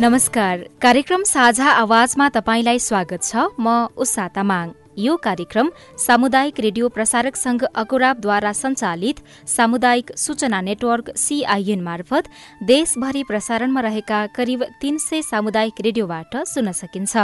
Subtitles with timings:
[0.00, 7.36] नमस्कार। कार्यक्रम साझा आवाजमा तपाईँलाई स्वागत छ। म उषा तामाङ। यो कार्यक्रम सामुदायिक रेडियो प्रसारक
[7.36, 9.16] संघ अकुराबद्वारा संचालित
[9.46, 12.28] सामुदायिक सूचना नेटवर्क सीआईएन मार्फत
[12.62, 17.16] देशभरि प्रसारणमा रहेका करिब तीन सय सामुदायिक रेडियोबाट सुन्न सकिन्छ।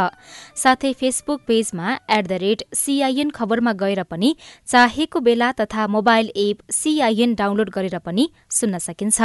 [0.62, 4.34] साथै फेसबुक पेजमा एट द रेट सीआईएन खबरमा गएर पनि
[4.69, 9.20] चाहेको बेला तथा मोबाइल एप सीआईएन डाउनलोड गरेर पनि सुन्न सकिन्छ।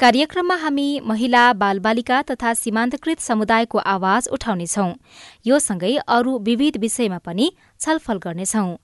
[0.00, 4.90] कार्यक्रममा हामी महिला बालबालिका तथा सीमान्तकृत समुदायको आवाज उठाउनेछौ।
[5.46, 7.50] यो सँगै अरू विविध विषयमा पनि
[7.80, 8.76] छलफल गर्नेछौं।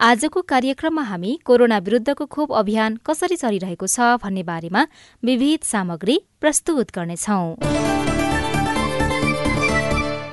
[0.00, 4.86] आजको कार्यक्रममा हामी कोरोना विरूद्धको खोप अभियान कसरी चलिरहेको छ भन्ने बारेमा
[5.22, 7.44] विविध सामग्री प्रस्तुत गर्नेछौं।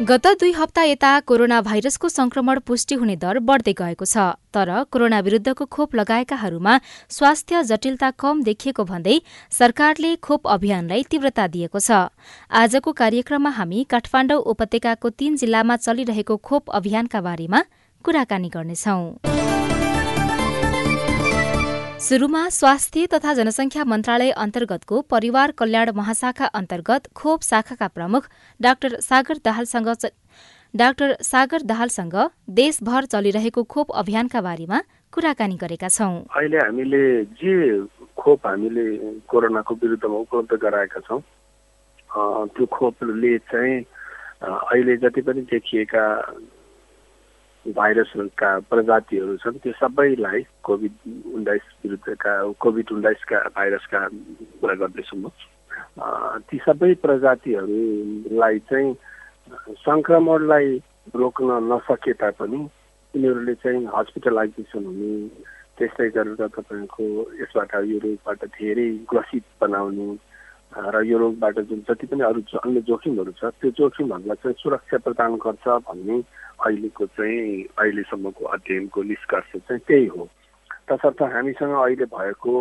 [0.10, 4.24] गत दुई हप्ता यता कोरोना भाइरसको संक्रमण पुष्टि हुने दर बढ्दै गएको छ
[4.54, 6.76] तर कोरोना विरूद्धको खोप लगाएकाहरूमा
[7.10, 9.18] स्वास्थ्य जटिलता कम देखिएको भन्दै
[9.52, 12.08] सरकारले खोप अभियानलाई तीव्रता दिएको छ।
[12.62, 17.64] आजको कार्यक्रममा हामी काठमाडौँ उपत्यकाको तीन जिल्लामा चलिरहेको खोप अभियानका बारेमा
[18.06, 19.02] कुराकानी गर्नेछौं।
[22.00, 29.38] शुरूमा स्वास्थ्य तथा जनसंख्या मन्त्रालय अन्तर्गतको परिवार कल्याण महाशाखा अन्तर्गत खोप शाखाका प्रमुख डाक्टर सागर
[29.46, 29.90] दाहालसँग
[30.74, 32.16] डाक्टर सागर दाहालसँग
[32.56, 34.80] देशभर चलिरहेको खोप अभियानका बारेमा
[35.14, 37.04] कुराकानी गरेका छौं। अहिले हामीले
[37.36, 37.56] जे
[38.18, 38.86] खोप हामीले
[39.28, 41.22] कोरोनाको विरुद्धमा उपलब्ध गराएका छौँ
[42.56, 43.76] त्यो खोपले चाहिँ
[44.42, 46.06] अहिले जति पनि देखिएका
[47.66, 50.94] भाइरसका प्रजातिहरू छन् त्यो सबैलाई कोभिड
[51.36, 54.00] उन्नाइस विरुद्धका कोभिड उन्नाइसका भाइरसका
[54.62, 55.30] कुरा गर्दैछु म।
[56.48, 58.96] ती सबै प्रजातिहरूलाई चाहिँ
[59.84, 60.68] सङ्क्रमणलाई
[61.16, 62.60] रोक्न नसके तापनि
[63.14, 65.12] तिनीहरूले चाहिँ हस्पिटलाइजेसन हुने
[65.78, 67.06] त्यस्तै गरेर तपाईँको
[67.42, 70.10] यसबाट यो रोगबाट धेरै ग्रसित बनाउने
[70.94, 75.36] र यो रोगबाट जुन जति पनि अरू अन्य जोखिमहरू छ त्यो जोखिमहरूलाई चाहिँ सुरक्षा प्रदान
[75.36, 76.18] गर्छ भन्ने
[76.66, 80.28] अहिलेको चाहिँ अहिलेसम्मको अध्ययनको निष्कर्ष चाहिँ त्यही हो।
[80.90, 82.54] तसर्थ हामीसँग अहिले भएको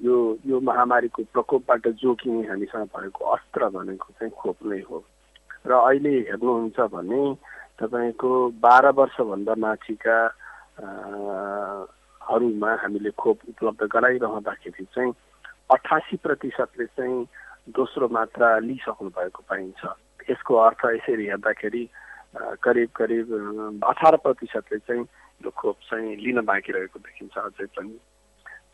[0.00, 0.16] यो
[0.46, 5.04] यो महामारीको प्रकोपबाट जोखिने हामीसँग भएको अस्त्र भनेको चाहिँ खोप नै हो।
[5.66, 7.22] र अहिले हेर्नुहुन्छ भने
[7.80, 10.16] तपाईँको बाह्र वर्षभन्दा माथिका
[12.20, 15.12] हरूमा हामीले खोप उपलब्ध गराइरहँदाखेरि चाहिँ
[15.70, 17.26] अठासी प्रतिशतले चाहिँ
[17.76, 19.80] दोस्रो मात्रा लिइसक्नु भएको पाइन्छ।
[20.30, 21.82] यसको अर्थ यसरी हेर्दाखेरि
[22.36, 23.26] करिब करिब
[23.82, 25.02] अठार प्रतिशतले चाहिँ
[25.44, 27.94] यो खोप चाहिँ लिन बाँकी रहेको देखिन्छ अझै पनि।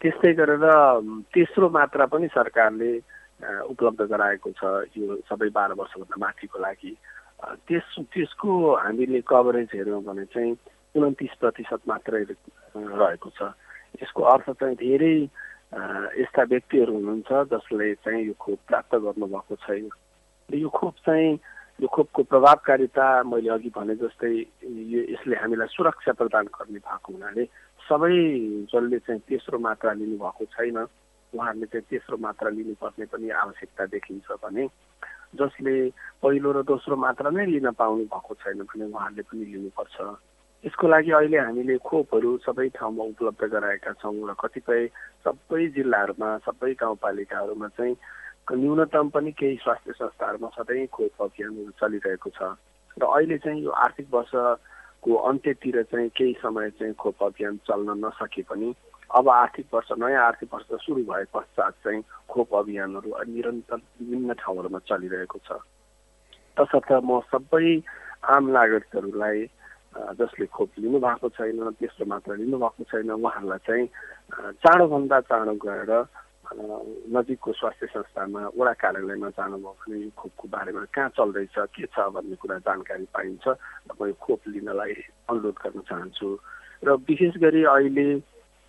[0.01, 0.65] त्यस्तै गरेर
[1.33, 2.91] तेस्रो मात्रा पनि सरकारले
[3.73, 4.63] उपलब्ध गराएको छ
[4.97, 6.93] यो सबै बाह्र वर्षभन्दा माथिको लागि।
[7.69, 10.53] त्यस त्यसको हामीले कभरेज हेऱ्यौँ भने चाहिँ
[10.97, 12.23] उन्तिस प्रतिशत मात्रै
[12.77, 13.53] रहेको छ।
[14.03, 15.17] यसको अर्थ चाहिँ धेरै
[16.21, 19.89] यस्ता व्यक्तिहरू हुनुहुन्छ जसले चाहिँ यो खोप प्राप्त गर्नुभएको छैन।
[20.49, 21.37] यो खोप चाहिँ
[21.79, 24.33] यो खोपको प्रभावकारिता मैले अघि भने जस्तै
[24.65, 27.45] यो यसले हामीलाई सुरक्षा प्रदान गर्ने भएको हुनाले
[27.85, 28.17] सबै
[28.65, 34.65] जसले चाहिँ तेस्रो मात्रा लिनुभएको छैन उहाँहरूले चाहिँ तेस्रो मात्रा लिनुपर्ने पनि आवश्यकता देखिन्छ भने
[35.37, 35.75] जसले
[36.23, 39.97] पहिलो र दोस्रो मात्रा नै लिन पाउनु भएको छैन भने उहाँहरूले पनि लिनुपर्छ।
[40.65, 44.87] यसको लागि अहिले हामीले खोपहरू सबै ठाउँमा उपलब्ध गराएका छौँ र कतिपय
[45.25, 47.97] सबै जिल्लाहरूमा सबै गाउँपालिकाहरूमा चाहिँ
[48.47, 52.55] न्यूनतम पनि केही स्वास्थ्य संस्थाहरूमा सधैँ खोप अभियानहरू चलिरहेको छ।
[52.97, 58.43] र अहिले चाहिँ यो आर्थिक वर्षको अन्त्यतिर चाहिँ केही समय चाहिँ खोप अभियान चल्न नसके
[58.47, 58.75] पनि
[59.11, 64.79] अब आर्थिक वर्ष नयाँ आर्थिक वर्ष सुरु भए पश्चात चाहिँ खोप अभियानहरू निरन्तर विभिन्न ठाउँहरूमा
[64.87, 65.59] चलिरहेको छ।
[66.57, 67.83] तसर्थ म सबै
[68.31, 69.39] आम नागरिकहरूलाई
[70.19, 73.87] जसले खोप लिनु भएको छैन त्यस्तो मात्र लिनुभएको छैन उहाँहरूलाई चाहिँ
[74.63, 75.93] चाँडोभन्दा चाँडो गएर
[76.55, 82.37] नजिकको स्वास्थ्य संस्थामा वडा कार्यालयमा जानुभयो भने यो खोपको बारेमा कहाँ चल्दैछ के छ भन्ने
[82.37, 84.95] कुरा जानकारी पाइन्छ र म यो खोप लिनलाई
[85.27, 86.29] अनुरोध गर्न चाहन्छु
[86.83, 88.07] र विशेष गरी अहिले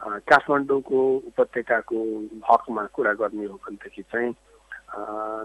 [0.01, 1.97] काठमाडौँको उपत्यकाको
[2.45, 4.33] हकमा कुरा गर्ने हो भनेदेखि चाहिँ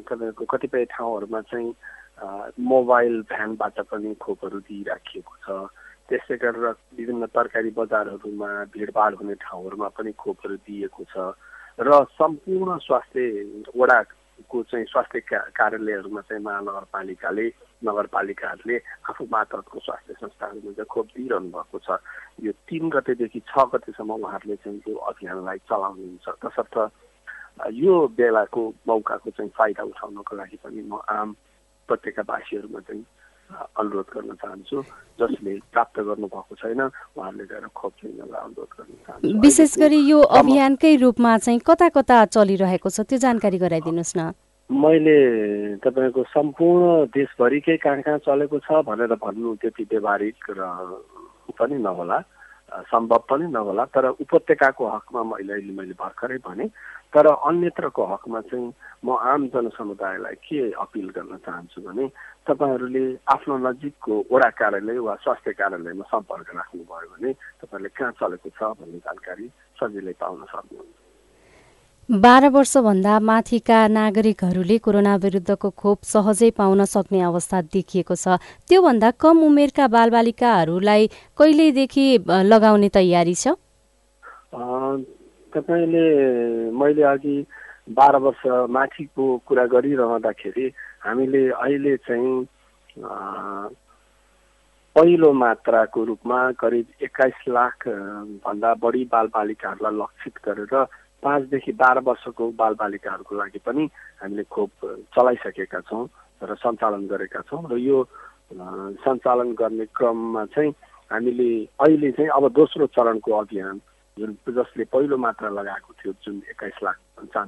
[0.05, 1.71] तपाईँको कतिपय ठाउँहरूमा चाहिँ
[2.65, 5.69] मोबाइल भ्यानबाट पनि खोपहरू दिइराखिएको छ
[6.09, 11.33] त्यस्तै गरेर विभिन्न तरकारी बजारहरूमा भिडभाड हुने ठाउँहरूमा पनि खोपहरू दिइएको छ
[11.81, 14.03] र सम्पूर्ण स्वास्थ्य वडा
[14.51, 15.21] को चाहिँ स्वास्थ्य
[15.57, 17.47] कार्यालयहरूमा चाहिँ महानगरपालिकाले
[17.85, 18.77] नगरपालिकाहरूले
[19.09, 21.97] आफू मातहतको स्वास्थ्य संस्थाहरूमा चाहिँ खोप दिइरहनु भएको छ।
[22.43, 26.77] यो तिन गतेदेखि छ गतेसम्म उहाँहरूले चाहिँ यो अभियानलाई चलाउनुहुन्छ। तसर्थ
[27.73, 31.29] यो बेलाको मौकाको चाहिँ फाइदा उठाउनको लागि पनि म आम
[31.89, 33.05] उपत्यकावासीहरूमा चाहिँ
[33.53, 34.83] अनुरोध गर्न चाहन्छु
[35.21, 40.95] जसले प्राप्त गर्नुभएको छैन उहाँहरूले गएर खोप लिनलाई अनुरोध गर्न चाहन्छु। विशेष गरी यो अभियानकै
[41.05, 44.33] रूपमा चाहिँ कता कता चलिरहेको छ त्यो जानकारी गराइदिनुहोस् न।
[44.71, 45.17] मैले
[45.85, 50.61] तपाईँको सम्पूर्ण देशभरिकै कहाँ कहाँ चलेको छ भनेर भन्नु त्यति व्यवहारिक र
[51.59, 52.19] पनि नहोला
[52.89, 56.65] सम्भव पनि नहोला तर उपत्यकाको हकमा मैले अहिले मैले भर्खरै भने
[57.13, 58.73] तर अन्यत्रको हकमा चाहिँ
[59.05, 62.07] म आम जनसमुदायलाई के अपिल गर्न चाहन्छु भने
[62.49, 63.05] तपाईँहरूले
[63.35, 68.99] आफ्नो नजिकको वडा कार्यालय वा स्वास्थ्य कार्यालयमा सम्पर्क राख्नुभयो भने तपाईँहरूले कहाँ चलेको छ भन्ने
[69.05, 69.47] जानकारी
[69.79, 71.01] सजिलै पाउन सक्नुहुन्छ।
[72.09, 79.37] बाह्र वर्षभन्दा माथिका नागरिकहरूले कोरोना विरुद्धको खोप सहजै पाउन सक्ने अवस्था देखिएको छ। त्योभन्दा कम
[79.47, 81.03] उमेरका बालबालिकाहरूलाई
[81.39, 82.07] कहिलेदेखि
[82.53, 83.55] लगाउने तयारी छ?
[85.53, 86.05] तपाईँले
[86.73, 87.37] मैले अघि
[87.91, 90.67] बाह्र वर्ष माथिको कुरा गरिरहँदाखेरि
[91.03, 92.33] हामीले अहिले चाहिँ
[94.97, 97.89] पहिलो मात्राको रूपमा करिब एक्काइस लाख
[98.41, 100.75] भन्दा बढी बालबालिकाहरूलाई लक्षित गरेर
[101.23, 103.85] पाँचदेखि बाह्र वर्षको बालबालिकाहरूको लागि पनि
[104.21, 104.71] हामीले खोप
[105.13, 106.05] चलाइसकेका छौँ
[106.43, 108.05] र सञ्चालन गरेका छौँ र यो
[109.01, 110.73] सञ्चालन गर्ने क्रममा चाहिँ
[111.11, 113.81] हामीले अहिले चाहिँ अब दोस्रो चरणको अभियान
[114.19, 116.97] जुन जसले पहिलो मात्रा लगाएको थियो जुन एक्काइस लाख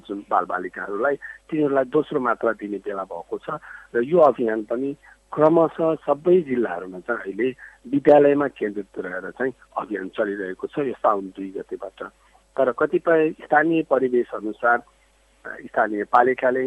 [0.09, 1.17] जुन बालबालिकाहरूलाई
[1.51, 3.61] तिनीहरूलाई दोस्रो मात्रा दिने बेला भएको छ।
[3.95, 4.93] र यो अभियान पनि
[5.29, 7.49] क्रमशः सबै जिल्लाहरूमा चाहिँ अहिले
[7.93, 12.01] विद्यालयमा केन्द्रित रहेर चाहिँ अभियान चलिरहेको छ यो साउन दुई गतेबाट।
[12.57, 14.79] तर कतिपय स्थानीय परिवेश अनुसार
[15.45, 16.65] स्थानीय पालिकाले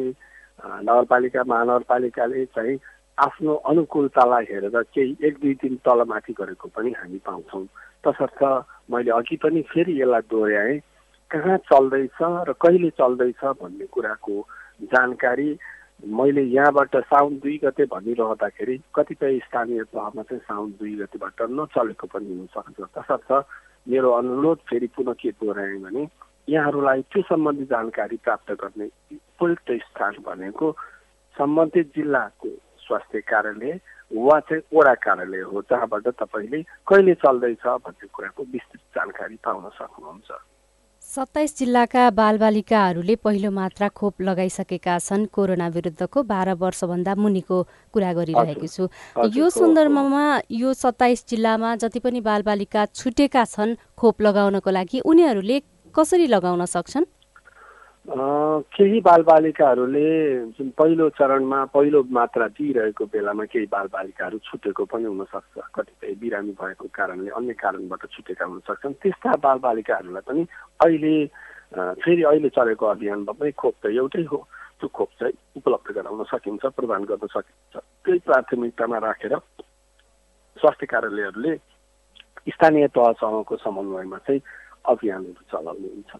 [0.84, 2.78] नगरपालिका महानगरपालिकाले चाहिँ
[3.18, 7.66] आफ्नो अनुकूलतालाई हेरेर केही एक दुई दिन तलमाथि गरेको पनि हामी पाउँछौँ।
[8.06, 8.42] तसर्थ
[8.90, 10.80] मैले अघि पनि फेरि यसलाई दोहोऱ्याएँ
[11.32, 14.36] कहाँ चल्दैछ र कहिले चल्दैछ भन्ने कुराको
[14.86, 15.50] जानकारी
[16.10, 22.38] मैले यहाँबाट साउन दुई गते भनिरहँदाखेरि कतिपय स्थानीय तहमा चाहिँ साउन दुई गतेबाट नचलेको पनि
[22.38, 23.32] हुनसक्छ तसर्थ
[23.88, 26.08] मेरो अनुरोध फेरि पुनः के दोहोऱ्याएँ भने
[26.48, 30.72] यहाँहरूलाई त्यो सम्बन्धी जानकारी प्राप्त गर्ने उपयुक्त स्थान भनेको
[31.38, 32.50] सम्बन्धित जिल्लाको
[32.80, 33.80] स्वास्थ्य कार्यालय
[34.12, 40.32] वा चाहिँ वडा कार्यालय हो जहाँबाट तपाईँले कहिले चल्दैछ भन्ने कुराको विस्तृत जानकारी पाउन सक्नुहुन्छ।
[41.04, 47.58] सत्ताइस जिल्लाका बालबालिकाहरूले पहिलो मात्रा खोप लगाइसकेका छन्। कोरोना विरुद्धको बाह्र वर्षभन्दा मुनिको
[47.94, 48.88] कुरा गरिरहेको छु।
[49.32, 55.58] यो सन्दर्भमा यो सत्ताइस जिल्लामा जति पनि बालबालिका छुटेका छन् खोप लगाउनको लागि उनीहरूले
[55.96, 57.06] कसरी लगाउन सक्छन्?
[58.08, 60.08] केही बालबालिकाहरूले
[60.56, 66.88] जुन पहिलो चरणमा पहिलो मात्रा दिइरहेको बेलामा केही बालबालिकाहरू छुटेको पनि हुनसक्छ। कतिपय बिरामी भएको
[66.88, 70.48] कारणले अन्य कारणबाट छुटेका हुन सक्छन् त्यस्ता बालबालिकाहरूलाई पनि
[70.88, 71.16] अहिले
[72.00, 74.40] फेरि अहिले चलेको अभियानमा पनि खोप त एउटै हो।
[74.80, 81.54] त्यो खोप चाहिँ उपलब्ध गराउन सकिन्छ प्रदान गर्न सकिन्छ। त्यही प्राथमिकतामा राखेर स्वास्थ्य कार्यालयहरूले
[82.56, 84.42] स्थानीय तहसँगको समन्वयमा चाहिँ
[84.96, 86.12] अभियानहरू चलाउने हुन्छ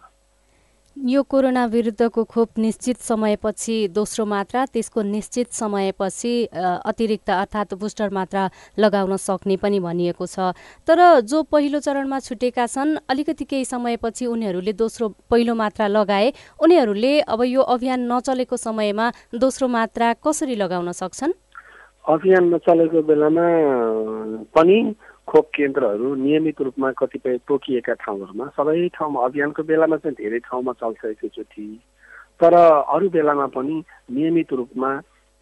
[0.98, 8.42] यो कोरोना विरुद्धको खोप निश्चित समयपछि दोस्रो मात्रा त्यसको निश्चित समयपछि अतिरिक्त अर्थात् बुस्टर मात्रा
[8.78, 10.50] लगाउन सक्ने पनि भनिएको छ।
[10.82, 17.20] तर जो पहिलो चरणमा छुटेका छन् अलिकति केही समयपछि उनीहरूले दोस्रो पहिलो मात्रा लगाए उनीहरूले
[17.22, 19.06] अब यो अभियान नचलेको समयमा
[19.38, 21.32] दोस्रो मात्रा कसरी लगाउन सक्छन्?
[22.08, 23.46] अभियान नचलेको बेलामा
[24.50, 24.78] पनि
[25.28, 31.04] खोप केन्द्रहरू नियमित रूपमा कतिपय तोकिएका ठाउँहरूमा सबै ठाउँमा अभियानको बेलामा चाहिँ धेरै ठाउँमा चल्छ
[31.04, 31.66] एकैचोटि
[32.40, 33.76] तर अरू बेलामा पनि
[34.10, 34.90] नियमित रूपमा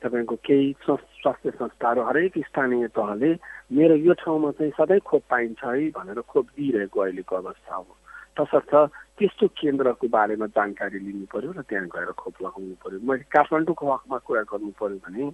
[0.02, 3.30] तपाईँको केही स्वास्थ्य संस्थाहरू हरेक स्थानीय तहले
[3.78, 7.96] मेरो यो ठाउँमा चाहिँ सधैँ खोप पाइन्छ है भनेर खोप दिइरहेको अहिलेको अवस्था हो।
[8.36, 8.72] तसर्थ
[9.18, 14.18] त्यस्तो केन्द्रको बारेमा जानकारी लिनु पर्यो र त्यहाँ गएर खोप लगाउनु पर्यो। मैले काठमाडौँको हकमा
[14.26, 15.30] कुरा गर्नु पर्यो भने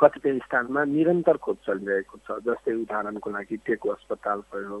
[0.00, 4.78] कतिपय स्थानमा निरन्तर खोप चलिरहेको छ। जस्तै उदाहरणको लागि टेको अस्पताल भयो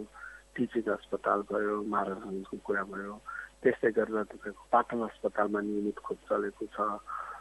[0.54, 3.14] टिचिङ अस्पताल भयो महाराजको कुरा भयो।
[3.62, 6.78] त्यस्तै गरेर तपाईँको पाटन अस्पतालमा नियमित खोप चलेको छ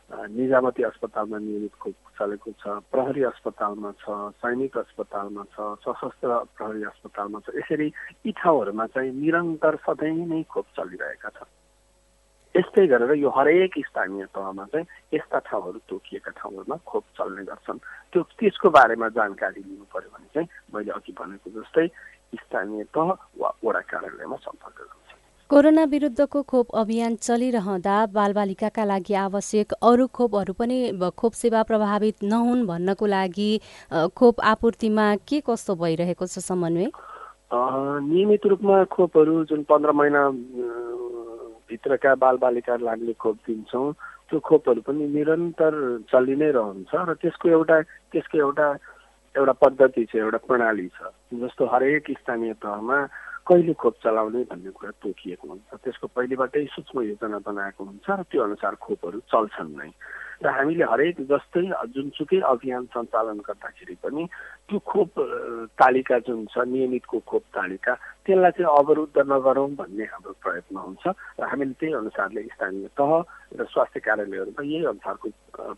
[0.07, 4.05] निजामती अस्पतालमा नियमित खोप चलेको छ प्रहरी अस्पतालमा छ
[4.41, 7.87] सैनिक अस्पतालमा छ सशस्त्र प्रहरी अस्पतालमा छ। यसरी
[8.25, 11.51] यी ठाउँहरूमा चाहिँ निरन्तर सधैँ नै खोप चलिरहेका छन्।
[12.57, 17.79] यस्तै गरेर यो हरेक स्थानीय तहमा चाहिँ यस्ता ठाउँहरू तोकिएका ठाउँहरूमा खोप चल्ने गर्छन्।
[18.11, 21.87] त्यो त्यसको बारेमा जानकारी लिनु पर्यो भने चाहिँ मैले अघि भनेको जस्तै
[22.35, 23.09] स्थानीय तह
[23.39, 24.95] वा वडा कार्यालयमा सम्पर्क गर्नु
[25.49, 30.77] कोरोना विरुद्धको खोप अभियान चलिरहँदा बालबालिकाका लागि आवश्यक अरू खोपहरू पनि
[31.15, 33.51] खोप सेवा प्रभावित नहुन् भन्नको लागि
[34.11, 36.91] खोप आपूर्तिमा के कस्तो भइरहेको छ समन्वय?
[38.11, 40.21] नियमित रूपमा खोपहरू जुन पन्ध्र महिना
[41.69, 43.93] भित्रका बालबालिकालाई हामीले खोप दिन्छौँ।
[44.27, 45.73] त्यो खोपहरू पनि निरन्तर
[46.11, 47.77] चलि नै रहन्छ र त्यसको एउटा
[48.11, 48.67] त्यसको एउटा
[49.35, 50.99] एउटा पद्धति छ एउटा प्रणाली छ।
[51.31, 52.97] जस्तो हरेक स्थानीय तहमा
[53.47, 58.43] कहिले खोप चलाउने भन्ने कुरा तोकिएको हुन्छ। त्यसको पहिलेबाटै सूक्ष्म योजना बनाएको हुन्छ र त्यो
[58.43, 59.91] अनुसार खोपहरू चल्छन् नै।
[60.41, 64.23] र हामीले हरेक जस्तै जुनसुकै अभियान सञ्चालन गर्दाखेरि पनि
[64.69, 65.11] त्यो खोप
[65.73, 67.93] तालिका जुन छ नियमितको खोप तालिका
[68.25, 71.05] त्यसलाई चाहिँ अवरुद्ध नगरौँ भन्ने हाम्रो प्रयत्न हुन्छ
[71.39, 73.11] र हामीले त्यही अनुसारले स्थानीय तह
[73.57, 75.27] र स्वास्थ्य कार्यालयहरूमा यही अनुसारको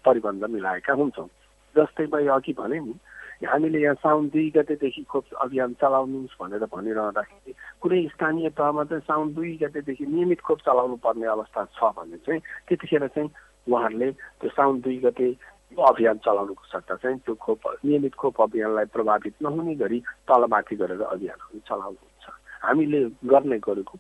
[0.04, 1.30] परिबन्ध मिलाएका हुन्छौँ।
[1.76, 2.94] जस्तै मैले अघि भने नि
[3.42, 9.34] हामीले यहाँ साउन दुई गतेदेखि खोप अभियान चलाउनुहोस् भनेर भनिरहँदाखेरि कुनै स्थानीय तहमा चाहिँ साउन
[9.34, 13.30] दुई गतेदेखि नियमित खोप चलाउनु पर्ने अवस्था छ भने चाहिँ त्यतिखेर चाहिँ
[13.70, 14.10] उहाँहरूले
[14.42, 15.28] त्यो साउन दुई गते
[15.70, 21.60] अभियान चलाउनुको सट्टा चाहिँ त्यो खोप नियमित खोप अभियानलाई प्रभावित नहुने गरी तलमाथि गरेर अभियानहरू
[21.70, 22.26] चलाउनुहुन्छ।
[22.66, 23.00] हामीले
[23.30, 23.96] गर्ने गरेको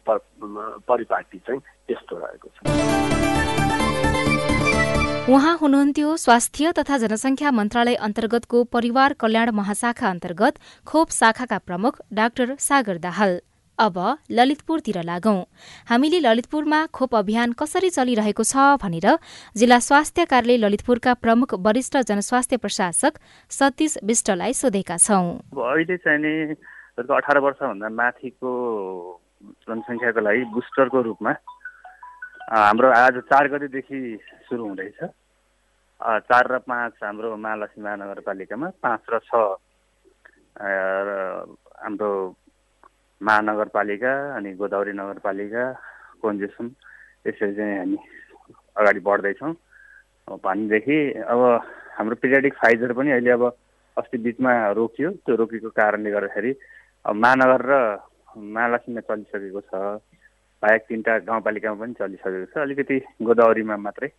[0.89, 1.61] परिपाटी चाहिँ
[1.91, 2.57] यस्तो रहेको छ।
[5.29, 10.53] उहाँ हुनुहुन्थ्यो स्वास्थ्य तथा जनसङ्ख्या मन्त्रालय अन्तर्गतको परिवार कल्याण महाशाखा अन्तर्गत
[10.87, 13.39] खोप शाखाका प्रमुख डाक्टर सागर दाहाल।
[13.79, 13.97] अब
[14.31, 15.39] ललितपुरतिर लागौं।
[15.89, 19.07] हामीले ललितपुरमा खोप अभियान कसरी चलिरहेको छ भनेर
[19.55, 23.13] जिल्ला स्वास्थ्य कार्यालय ललितपुरका प्रमुख वरिष्ठ जनस्वास्थ्य प्रशासक
[23.51, 26.55] सतीश विष्टलाई सोधेका छौं। अहिले चाहिँ
[26.99, 28.51] अठार वर्षभन्दा माथिको
[29.63, 31.31] जनसङ्ख्याको लागि बुस्टरको रूपमा
[32.49, 33.99] हाम्रो आज चार गतिदेखि
[34.49, 34.99] सुरु हुँदैछ।
[36.27, 39.31] चार र पाँच हाम्रो महालक्ष्मी महानगरपालिकामा पाँच र छ
[40.59, 42.11] हाम्रो
[43.21, 45.63] महानगरपालिका अनि गोदावरी नगरपालिका
[46.21, 46.67] कोन्जेसन
[47.27, 47.97] यसरी चाहिँ हामी
[48.79, 49.53] अगाडि बढ्दैछौँ।
[50.43, 50.97] भनेदेखि
[51.27, 51.39] अब
[51.97, 53.43] हाम्रो पिरियडिक फाइजर पनि अहिले अब
[53.97, 56.51] अस्ति बिचमा रोकियो। त्यो रोकेको कारणले गर्दाखेरि
[57.05, 57.73] अब महानगर र
[58.37, 59.99] महालक्ष्मीमा चलिसकेको छ।
[60.63, 64.09] बाहेक तिनवटा गाउँपालिकामा पनि चलिसकेको छ। अलिकति गोदावरीमा मात्रै।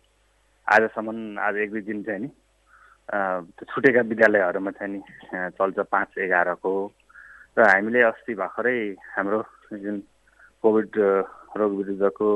[0.67, 2.29] आजसम्म आज एक दुई दिन चाहिँ नि
[3.65, 4.99] छुटेका विद्यालयहरूमा चाहिँ नि
[5.57, 6.71] चल्छ पाँच एघारको।
[7.57, 8.77] र हामीले अस्ति भर्खरै
[9.11, 9.39] हाम्रो
[9.75, 9.97] जुन
[10.63, 10.91] कोभिड
[11.59, 12.29] रोग विरुद्धको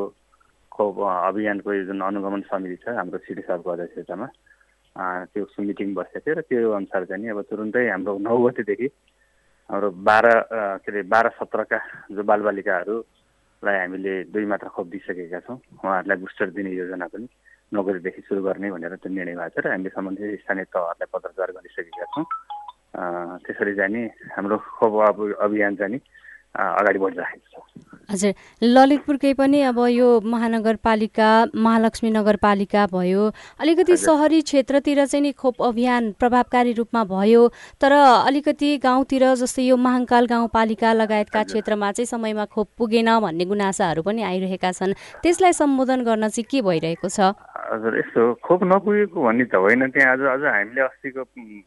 [0.72, 4.28] खोप अभियानको जुन अनुगमन समिति छ हाम्रो सिडी साहबको अध्यक्षतामा
[5.32, 8.88] त्यो मिटिङ बसेको थियो र त्यो अनुसार चाहिँ नि अब तुरुन्तै हाम्रो नौ गतिदेखि
[9.70, 10.32] हाम्रो बाह्र
[10.84, 11.80] के अरे बाह्र सत्रका
[12.12, 17.28] जो बालबालिकाहरूलाई हामीले दुई मात्रा खोप दिइसकेका छौँ उहाँहरूलाई बुस्टर दिने योजना पनि
[17.72, 22.06] नोकरीदेखि सुरु गर्ने भनेर त्यो निर्णय भएको छ र हामीले सम्बन्धित स्थानीय तहहरूलाई पत्रचार गरिसकेका
[22.14, 22.26] छौँ।
[22.96, 24.94] त्यसरी चाहिँ नि हाम्रो खोप
[25.40, 26.00] अभियान चाहिँ नि
[26.56, 33.24] अगाडि बढिरहेको छ। हजुर ललितपुरकै पनि अब यो महानगरपालिका महालक्ष्मी नगरपालिका भयो।
[33.60, 37.48] अलिकति सहरी क्षेत्रतिर चाहिँ नि खोप अभियान प्रभावकारी रूपमा भयो
[37.82, 37.92] तर
[38.30, 44.22] अलिकति गाउँतिर जस्तै यो महाङ्काल गाउँपालिका लगायतका क्षेत्रमा चाहिँ समयमा खोप पुगेन भन्ने गुनासाहरू पनि
[44.24, 44.94] आइरहेका छन्।
[45.24, 47.34] त्यसलाई सम्बोधन गर्न चाहिँ के भइरहेको छ?
[47.66, 51.24] हजुर यस्तो खोप नपुगेको भन्ने त होइन। त्यहाँ आज अझ हामीले अस्तिको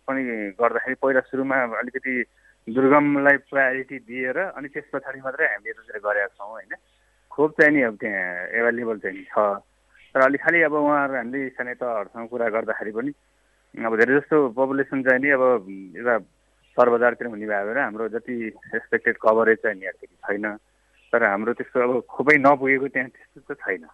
[0.07, 0.23] पनि
[0.55, 2.15] गर्दाखेरि पहिला सुरुमा अलिकति
[2.75, 6.73] दुर्गमलाई प्रायोरिटी दिएर अनि त्यस पछाडि मात्रै हामीले त्यसरी गरेका छौँ होइन।
[7.33, 9.37] खोप चाहिँ नि अब त्यहाँ एभाइलेबल चाहिँ छ।
[10.15, 13.13] तर अलिक खालि अब उहाँहरू हामीले स्थानीय तहहरूसँग कुरा गर्दाखेरि पनि
[13.85, 15.43] अब धेरै जस्तो पपुलेसन चाहिँ नि अब
[15.97, 18.37] यता सहर बजारतिर हुने भयो भने हाम्रो जति
[18.75, 20.47] एक्सपेक्टेड कभरेज चाहिँ यहाँदेखि छैन।
[21.13, 23.85] तर हाम्रो त्यस्तो अब खोपै नपुगेको त्यहाँ त्यस्तो त छैन।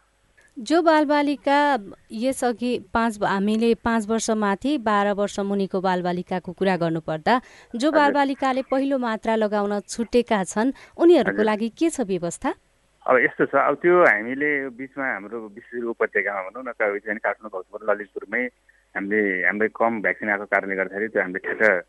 [0.57, 1.59] जो बालबालिका
[2.13, 7.41] यसअघि पाँच हामीले पाँच वर्ष माथि बाह्र वर्ष मुनिको बालबालिकाको कुरा गर्नुपर्दा
[7.75, 12.55] जो बालबालिकाले पहिलो मात्रा लगाउन छुटेका छन् उनीहरूको लागि के छ व्यवस्था?
[13.07, 18.45] अब यस्तो छ अब त्यो हामीले बिचमा हाम्रो विशेष उपत्यकामा भनौँ न काठमाडौँ भक्तपुर ललितपुरमै
[18.95, 19.21] हामीले
[19.51, 21.83] हाम्रै कम भ्याक्सिन आएको कारणले गर्दाखेरि त्यो हामीले ठ्याक्क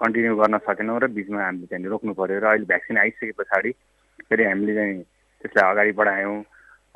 [0.00, 3.70] कन्टिन्यू गर्न सकेनौँ र बिचमा हामीले चाहिँ रोक्नु पऱ्यो र अहिले भ्याक्सिन आइसके पछाडि
[4.24, 5.02] फेरि हामीले चाहिँ
[5.44, 6.42] त्यसलाई अगाडि बढायौँ।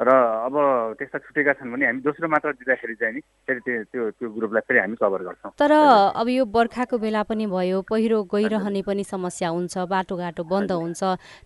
[0.01, 0.09] र
[0.49, 0.55] अब
[0.97, 3.61] त्यस्ता छुटेका छन् भने हामी दोस्रो मात्रा दिँदाखेरि चाहिँ नि फेरि
[3.93, 5.73] त्यो त्यो ग्रुपलाई फेरि हामी कभर गर्छौँ। तर
[6.17, 11.01] अब यो बर्खाको बेला पनि भयो पहिरो गइरहने पनि समस्या हुन्छ बाटोघाटो बन्द हुन्छ।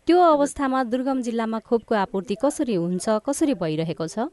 [0.06, 4.30] त्यो अवस्थामा दुर्गम जिल्लामा खोपको आपूर्ति कसरी हुन्छ कसरी भइरहेको छ?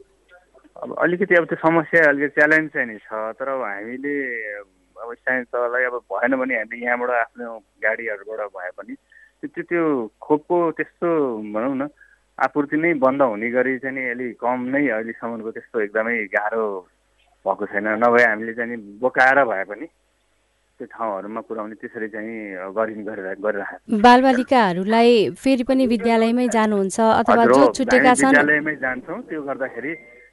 [0.82, 3.10] अब अलिकति अब त्यो समस्या अलिकति च्यालेन्ज चाहिँ नि छ
[3.42, 4.14] तर अब हामीले
[5.02, 8.94] अब स्थानीय तहलाई अब भएन भने हामीले यहाँबाट आफ्नो गाडीहरूबाट भए पनि
[9.42, 9.82] त्यो त्यो
[10.22, 11.08] खोपको त्यस्तो
[11.50, 11.90] भनौँ न
[12.38, 16.64] आपूर्ति नै बन्द हुने गरी चाहिँ नि अलिक कम नै अहिलेसम्मको त्यस्तो एकदमै गाह्रो
[17.44, 19.86] भएको छैन। नभए हामीले चाहिँ नि बोकाएर भए पनि
[20.80, 27.60] त्यो ठाउँहरूमा पुर्याउने त्यसरी चाहिँ गरिने गरेर गरिरहेको बालबालिकाहरूलाई फेरि पनि विद्यालयमै जानुहुन्छ अथवा जो
[27.76, 28.32] छुटेका छन्?
[28.32, 29.92] विद्यालयमै जान्छौँ। त्यो गर्दाखेरि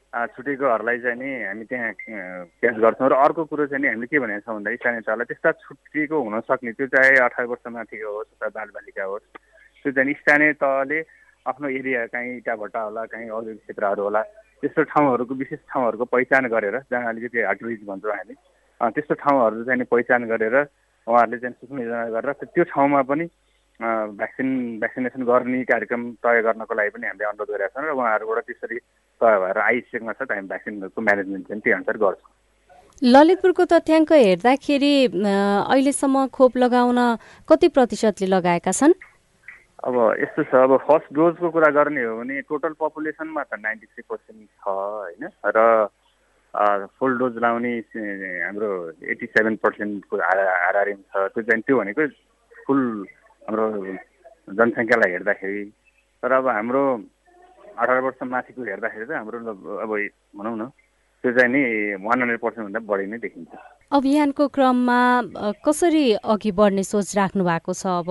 [0.09, 4.41] छुटेकोहरूलाई चाहिँ नि हामी त्यहाँ क्याच गर्छौँ। र अर्को कुरो चाहिँ नि हामीले के भनेको
[4.41, 8.49] छौँ भन्दा स्थानीय तहलाई त्यस्ता छुटेको हुन सक्ने त्यो चाहे अठार वर्ष माथिको होस् अथवा
[8.57, 9.27] बालबालिका होस्
[9.85, 10.99] त्यो चाहिँ स्थानीय तहले
[11.49, 14.21] आफ्नो एरिया कहीँ इटाभट्टा होला कहीँ औद्योगिक क्षेत्रहरू होला
[14.61, 18.35] त्यस्तो ठाउँहरूको विशेष ठाउँहरूको पहिचान गरेर जहाँ अलिकति हार्ट भन्छौँ हामी।
[18.81, 20.55] त्यस्तो ठाउँहरू चाहिँ पहिचान गरेर
[21.07, 23.25] उहाँहरूले चाहिँ सूचना गरेर त्यो ठाउँमा पनि
[23.79, 28.77] भ्याक्सिन भ्याक्सिनेसन गर्ने कार्यक्रम तय गर्नको लागि पनि हामीले अनुरोध गरेका छौँ र उहाँहरूबाट त्यसरी
[29.21, 32.31] तय भएर आइसकेको छ हामी भ्याक्सिनहरूको म्यानेजमेन्ट चाहिँ त्यही अनुसार गर्छौँ।
[33.01, 36.99] ललितपुरको तथ्याङ्क हेर्दाखेरि अहिलेसम्म खोप लगाउन
[37.47, 38.93] कति प्रतिशतले लगाएका छन्?
[39.79, 44.03] अब यस्तो छ अब फर्स्ट डोजको कुरा गर्ने हो भने टोटल पपुलेसनमा त नाइन्टी थ्री
[44.11, 45.23] पर्सेन्ट छ होइन?
[45.55, 45.87] र
[46.99, 48.69] फुल डोज लाउने हाम्रो
[49.13, 52.07] एट्टी सेभेन पर्सेन्टको हाराहारी छ। त्यो चाहिँ त्यो भनेको
[52.67, 52.81] फुल
[53.47, 53.65] हाम्रो
[54.57, 55.63] जनसङ्ख्यालाई हेर्दाखेरि।
[56.23, 56.83] तर अब हाम्रो
[57.79, 59.37] अठार वर्ष माथिको हेर्दाखेरि चाहिँ हाम्रो
[59.85, 59.91] अब
[60.35, 60.67] भनौँ न
[61.23, 61.61] त्यो चाहिँ नि
[62.03, 63.51] वान हन्ड्रेड पर्सेन्टभन्दा बढी नै देखिन्छ।
[63.95, 64.99] अभियानको क्रममा
[65.65, 68.09] कसरी अघि बढ्ने सोच राख्नु भएको छ अब?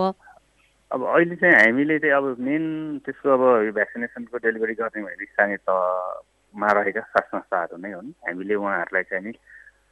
[0.91, 2.65] अब अहिले चाहिँ हामीले चाहिँ अब मेन
[3.05, 8.55] त्यसको अब यो भ्याक्सिनेसनको डेलिभरी गर्ने भने स्थानीय तहमा रहेका स्वास्थ्य संस्थाहरू नै हुन्। हामीले
[8.57, 9.33] उहाँहरूलाई चाहिँ नि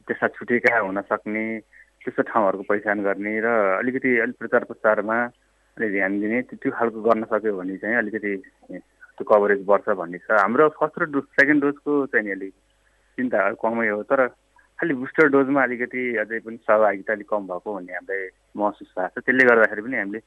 [0.09, 1.43] त्यस्ता छुटेका हुन सक्ने
[2.01, 5.17] त्यस्तो ठाउँहरूको पहिचान गर्ने र अलिकति अलिक प्रचार प्रसारमा
[5.77, 8.31] अलिक ध्यान दिने त्यो खालको गर्न सक्यो भने चाहिँ अलिकति
[8.73, 12.53] त्यो कभरेज बढ्छ भन्ने छ। हाम्रो फर्स्ट र डोज सेकेन्ड डोजको चाहिँ नि अलिक
[13.17, 14.27] चिन्ता कमै हो तर
[14.81, 19.25] खालि बुस्टर डोजमा अलिकति अझै पनि सहभागिता अलिक कम भएको भन्ने हामीलाई महसुस भएको छ।
[19.25, 20.21] त्यसले गर्दाखेरि पनि हामीले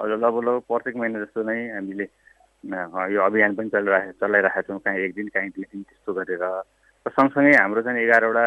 [0.00, 2.06] हजुर लगभग प्रत्येक महिना जस्तो नै हामीले
[3.12, 6.44] यो अभियान पनि चलिरहेको चलाइरहेका छौँ। काहीँ एक दिन काहीँ दुई दिन त्यस्तो गरेर।
[7.06, 8.46] र सँगसँगै हाम्रो चाहिँ एघारवटा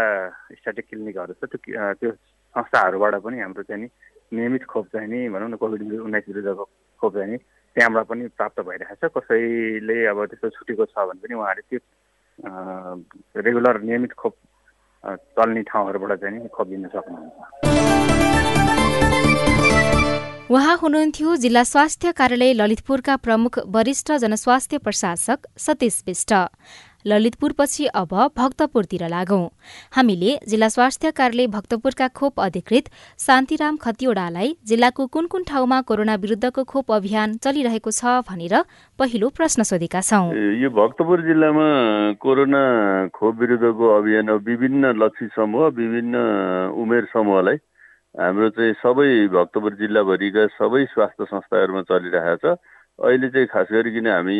[0.55, 2.11] स्ट्याटिक क्लिनिकहरू छ। त्यो त्यो
[2.55, 3.87] संस्थाहरूबाट पनि हाम्रो चाहिँ नि
[4.31, 6.63] नियमित खोप चाहिँ नि भनौँ न कोभिड उन्नाइस विरुद्धको
[7.01, 7.37] खोप चाहिँ नि
[7.75, 13.81] त्यहाँबाट पनि प्राप्त भइरहेको छ। कसैले अब त्यस्तो छुटेको छ भने पनि उहाँहरूले त्यो रेगुलर
[13.83, 14.35] नियमित खोप
[15.35, 17.74] चल्ने ठाउँहरूबाट चाहिँ नि खोप दिन सक्नुहुन्छ।
[20.45, 26.33] उहाँ हुनुहुन्थ्यो जिल्ला स्वास्थ्य कार्यालय ललितपुरका प्रमुख वरिष्ठ जनस्वास्थ्य प्रशासक सतीश विष्ट।
[27.07, 29.47] ललितपुरपछि अब भक्तपुरतिर लागौं।
[29.95, 36.63] हामीले जिल्ला स्वास्थ्य कार्यालय भक्तपुरका खोप अधिकृत शान्तिराम खतिवड़ालाई जिल्लाको कुन कुन ठाउँमा कोरोना विरुद्धको
[36.63, 38.55] खोप अभियान चलिरहेको छ भनेर
[38.99, 40.25] पहिलो प्रश्न सोधेका छौं।
[40.61, 41.69] यो भक्तपुर जिल्लामा
[42.21, 42.65] कोरोना
[43.17, 46.15] खोप विरुद्धको अभियान विभिन्न लक्षित समूह विभिन्न
[46.77, 47.57] उमेर समूहलाई
[48.15, 52.55] हाम्रो चाहिँ सबै भक्तपुर जिल्लाभरिका सबै स्वास्थ्य संस्थाहरूमा चलिरहेको छ।
[52.99, 54.37] अहिले चाहिँ खास गरिकन हामी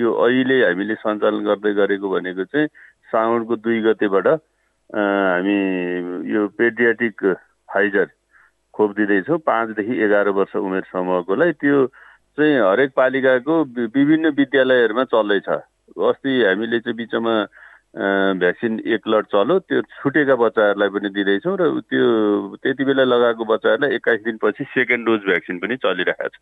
[0.00, 2.72] यो अहिले हामीले सञ्चालन गर्दै गरेको भनेको चाहिँ
[3.12, 4.26] साउनको दुई गतेबाट
[4.90, 5.56] हामी
[6.32, 7.14] यो पेडियाटिक
[7.68, 8.08] फाइजर
[8.74, 11.86] खोप दिँदैछौँ। पाँचदेखि एघार वर्ष उमेर समूहकोलाई त्यो
[12.40, 13.54] चाहिँ हरेक पालिकाको
[13.92, 15.48] विभिन्न विद्यालयहरूमा चल्दैछ।
[16.08, 17.34] अस्ति हामीले चाहिँ बिचमा
[17.96, 22.06] भ्याक्सिन एक लट चल्यो त्यो छुटेका बच्चाहरूलाई पनि दिँदैछौँ र त्यो
[22.62, 26.36] त्यति बेला लगाएको बच्चाहरूलाई एक्काइस दिनपछि सेकेन्ड डोज भ्याक्सिन पनि चलिरहेको छ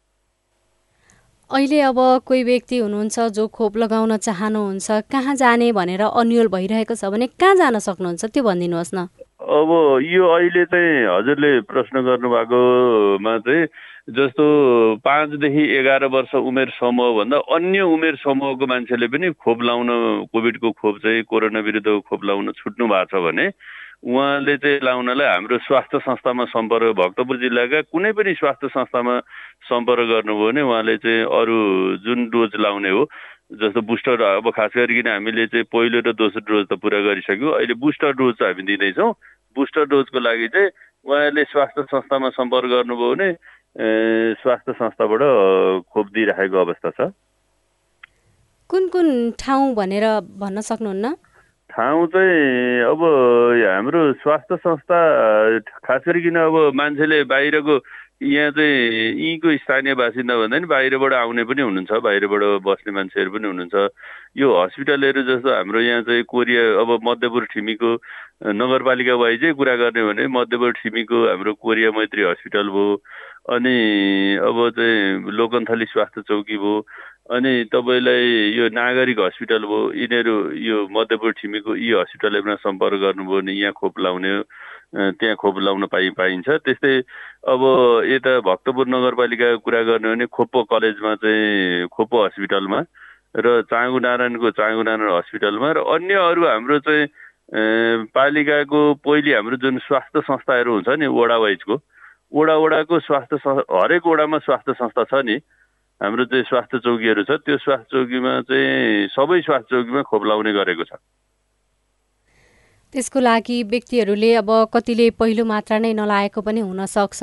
[1.51, 7.05] अहिले अब कोही व्यक्ति हुनुहुन्छ जो खोप लगाउन चाहनुहुन्छ कहाँ जाने भनेर अन्यल भइरहेको छ
[7.15, 9.07] भने कहाँ जान सक्नुहुन्छ त्यो भनिदिनुहोस् न।
[9.39, 9.71] अब
[10.03, 13.67] यो अहिले चाहिँ हजुरले प्रश्न गर्नुभएकोमा चाहिँ
[14.09, 14.45] जस्तो
[15.05, 19.88] पाँचदेखि एघार वर्ष उमेर समूहभन्दा अन्य उमेर समूहको मान्छेले पनि खोप लाउन
[20.31, 23.51] कोभिडको खोप चाहिँ कोरोना विरुद्धको खोप लाउन छुट्नु भएको छ भने
[24.07, 29.19] उहाँले चाहिँ लाउनलाई हाम्रो स्वास्थ्य संस्थामा सम्पर्क भक्तपुर जिल्लाका कुनै पनि स्वास्थ्य संस्थामा
[29.66, 31.59] सम्पर्क गर्नुभयो भने उहाँले चाहिँ अरू
[32.07, 33.03] जुन डोज लाउने हो
[33.59, 37.75] जस्तो बुस्टर अब खास गरिकन हामीले चाहिँ पहिलो र दोस्रो डोज त पुरा गरिसक्यौँ अहिले
[37.75, 39.12] बुस्टर डोज चाहिँ हामी दिँदैछौँ।
[39.57, 40.71] बुस्टर डोजको लागि चाहिँ
[41.05, 43.31] उहाँहरूले स्वास्थ्य संस्थामा सम्पर्क गर्नुभयो भने
[43.77, 45.21] स्वास्थ्य संस्थाबाट
[45.93, 47.12] खोप दिइराखेको अवस्था छ।
[48.71, 49.09] कुन कुन
[49.39, 50.05] ठाउँ भनेर
[50.41, 51.15] भन्न सक्नुहुन्न?
[51.71, 53.03] ठाउँ चाहिँ अब
[53.69, 54.99] हाम्रो स्वास्थ्य संस्था
[55.85, 57.75] खास गरिकन अब मान्छेले बाहिरको
[58.17, 58.73] यहाँ चाहिँ
[59.12, 63.77] यहीँको स्थानीय बासिन्दा भन्दा नि बाहिरबाट आउने पनि हुनुहुन्छ बाहिरबाट बस्ने मान्छेहरू पनि हुनुहुन्छ।
[64.41, 67.91] यो हस्पिटलहरू जस्तो हाम्रो यहाँ चाहिँ कोरिया अब मध्यपुर ठिमीको
[68.57, 72.97] नगरपालिका वाइज कुरा गर्ने भने मध्यपुर ठिमीको हाम्रो कोरिया मैत्री हस्पिटल भयो
[73.47, 73.77] अनि
[74.43, 76.87] अब चाहिँ लोकन्थली स्वास्थ्य चौकी भयो
[77.31, 78.27] अनि तपाईँलाई
[78.59, 80.35] यो नागरिक हस्पिटल भयो यिनीहरू
[80.67, 84.33] यो मध्यपुर ठिमीको यी हस्पिटलहरूमा सम्पर्क गर्नुभयो भने यहाँ खोप लाउने
[84.95, 86.95] त्यहाँ खोप लाउन पाइ पाइन्छ। त्यस्तै
[87.47, 87.63] अब
[88.07, 92.81] यता भक्तपुर नगरपालिकाको कुरा गर्ने भने खोप्पो कलेजमा चाहिँ खोप्पो हस्पिटलमा
[93.37, 97.07] र चाँगु नारायणको चाँगु नारायण हस्पिटलमा र अन्य अरू हाम्रो चाहिँ
[98.11, 101.77] पालिकाको पहिले हाम्रो जुन स्वास्थ्य संस्थाहरू हुन्छ नि वडा वाइजको
[102.33, 103.37] वडा वडाको स्वास्थ्य
[103.71, 105.37] हरेक वडामा स्वास्थ्य संस्था छ नि।
[106.01, 110.85] हाम्रो चाहिँ स्वास्थ्य चौकीहरू छ त्यो स्वास्थ्य चौकीमा चाहिँ सबै स्वास्थ्य चौकीमा खोप लाउने गरेको
[110.85, 111.01] छ।
[112.93, 117.23] त्यसको लागि व्यक्तिहरूले अब कतिले पहिलो मात्रा नै नलाएको पनि हुनसक्छ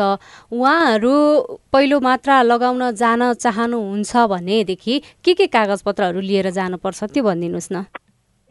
[0.52, 1.14] उहाँहरू
[1.74, 7.86] पहिलो मात्रा लगाउन जान चाहनुहुन्छ भनेदेखि के के कागजपत्रहरू लिएर जानुपर्छ त्यो भनिदिनुहोस् न।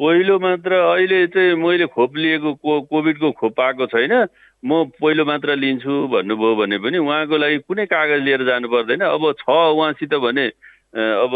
[0.01, 4.15] पहिलो मात्र अहिले चाहिँ मैले खोप लिएको को कोभिडको खोप पाएको छैन।
[4.65, 9.23] म पहिलो मात्र लिन्छु भन्नुभयो भने पनि उहाँको लागि कुनै कागज लिएर जानु पर्दैन। अब
[9.39, 10.47] छ उहाँसित भने
[10.95, 11.33] अब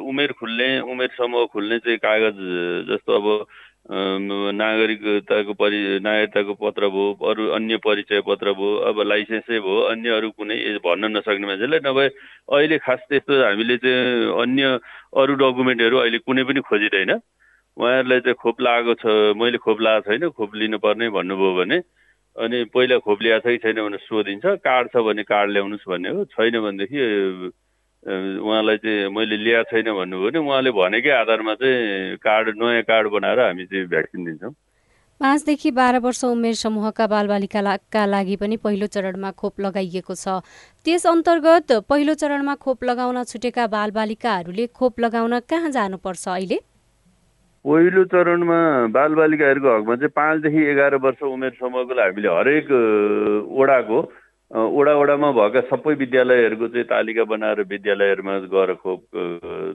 [0.00, 2.38] उमेर खुल्ने उमेर समूह खुल्ने चाहिँ कागज
[2.88, 3.26] जस्तो अब
[4.56, 10.30] नागरिकताको परि नागरिकताको पत्र भयो अरू अन्य परिचय पत्र भयो अब लाइसेन्सै भयो अन्य अरू
[10.40, 12.08] कुनै भन्न नसक्ने मान्छेलाई नभए
[12.48, 14.78] अहिले खास त्यस्तो हामीले चाहिँ अन्य
[15.20, 17.12] अरू डकुमेन्टहरू अहिले कुनै पनि खोजिँदैन।
[17.76, 21.78] उहाँहरूलाई चाहिँ खोप लगाएको छ मैले खोप लगाएको छैन खोप लिनुपर्ने भन्नुभयो भने
[22.36, 26.08] अनि पहिला खोप ल्याएको छ कि छैन भनेर सोधिन्छ कार्ड छ भने कार्ड ल्याउनुहोस् भन्ने
[26.10, 26.98] हो। छैन भनेदेखि
[28.42, 33.40] उहाँलाई चाहिँ मैले ल्याएको छैन भन्नुभयो भने उहाँले भनेकै आधारमा चाहिँ कार्ड नयाँ कार्ड बनाएर
[33.40, 34.52] हामी चाहिँ भ्याक्सिन दिन्छौँ।
[35.20, 40.42] पाँचदेखि बाह्र वर्ष उमेर समूहका बालबालिकाका लागि पनि पहिलो चरणमा खोप लगाइएको छ।
[40.84, 46.58] त्यस अन्तर्गत पहिलो चरणमा खोप लगाउन छुटेका बालबालिकाहरूले खोप लगाउन कहाँ जानुपर्छ अहिले?
[47.64, 48.56] पहिलो चरणमा
[48.94, 52.68] बालबालिकाहरूको हकमा चाहिँ पाँचदेखि एघार वर्ष उमेर समूहको हामीले हरेक
[53.58, 54.00] वडाको
[54.76, 59.00] वडा वडामा भएका सबै विद्यालयहरूको चाहिँ तालिका बनाएर विद्यालयहरूमा गएर खोप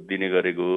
[0.05, 0.67] दिने गरेको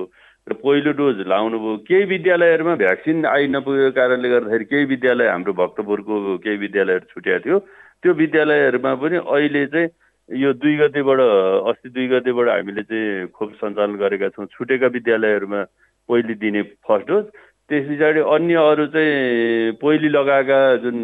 [0.47, 6.15] र पहिलो डोज लाउनुभयो। केही विद्यालयहरूमा भ्याक्सिन आइ नपुगेको कारणले गर्दाखेरि केही विद्यालय हाम्रो भक्तपुरको
[6.43, 7.59] केही विद्यालयहरू छुट्याएको थियो।
[8.03, 9.89] त्यो विद्यालयहरूमा पनि अहिले चाहिँ
[10.29, 15.63] यो दुई गतेबाट अस्ति दुई गतेबाट हामीले चाहिँ खोप सञ्चालन गरेका छौँ। छुटेका विद्यालयहरूमा
[16.09, 17.25] पहिले दिने फर्स्ट डोज।
[17.71, 20.97] त्यस पछाडि अन्य अरू चाहिँ पहिले लगाएका जुन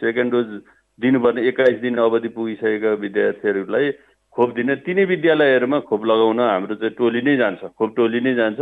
[0.00, 0.46] सेकेन्ड डोज
[0.98, 3.90] दिनुपर्ने एक्काइस दिन अवधि पुगिसकेका विद्यार्थीहरूलाई
[4.36, 8.60] खोप दिने तिनै विद्यालयहरूमा खोप लगाउन हाम्रो चाहिँ टोली नै जान्छ। खोप टोली नै जान्छ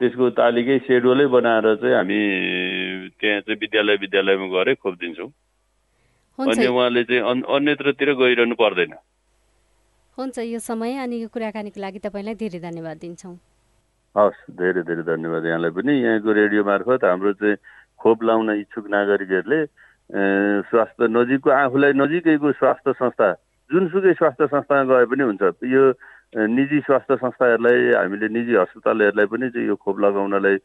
[0.00, 2.18] त्यसको तालिकै सेड्युलै बनाएर चाहिँ हामी
[3.20, 5.30] त्यहाँ चाहिँ विद्यालय विद्यालयमा गएर खोप दिन्छौँ।
[6.38, 8.92] अनि उहाँले चाहिँ अन्यत्रतिर गइरहनु पर्दैन।
[10.18, 13.36] हुन्छ यो समय अनि यो कुराकानीको लागि तपाईँलाई धेरै धन्यवाद दिन्छौँ।
[14.16, 17.56] हस् धेरै धेरै धन्यवाद यहाँलाई पनि। यहाँको रेडियो मार्फत हाम्रो चाहिँ
[18.00, 19.60] खोप लाउन इच्छुक नागरिकहरूले
[20.66, 23.28] स्वास्थ्य नजिकको आफूलाई नजिकैको स्वास्थ्य संस्था
[23.70, 25.82] जुनसुकै स्वास्थ्य संस्थामा गए पनि हुन्छ। यो
[26.34, 30.56] निजी स्वास्थ्य संस्थाहरूलाई हामीले निजी अस्पतालहरूलाई पनि चाहिँ यो खोप लगाउनलाई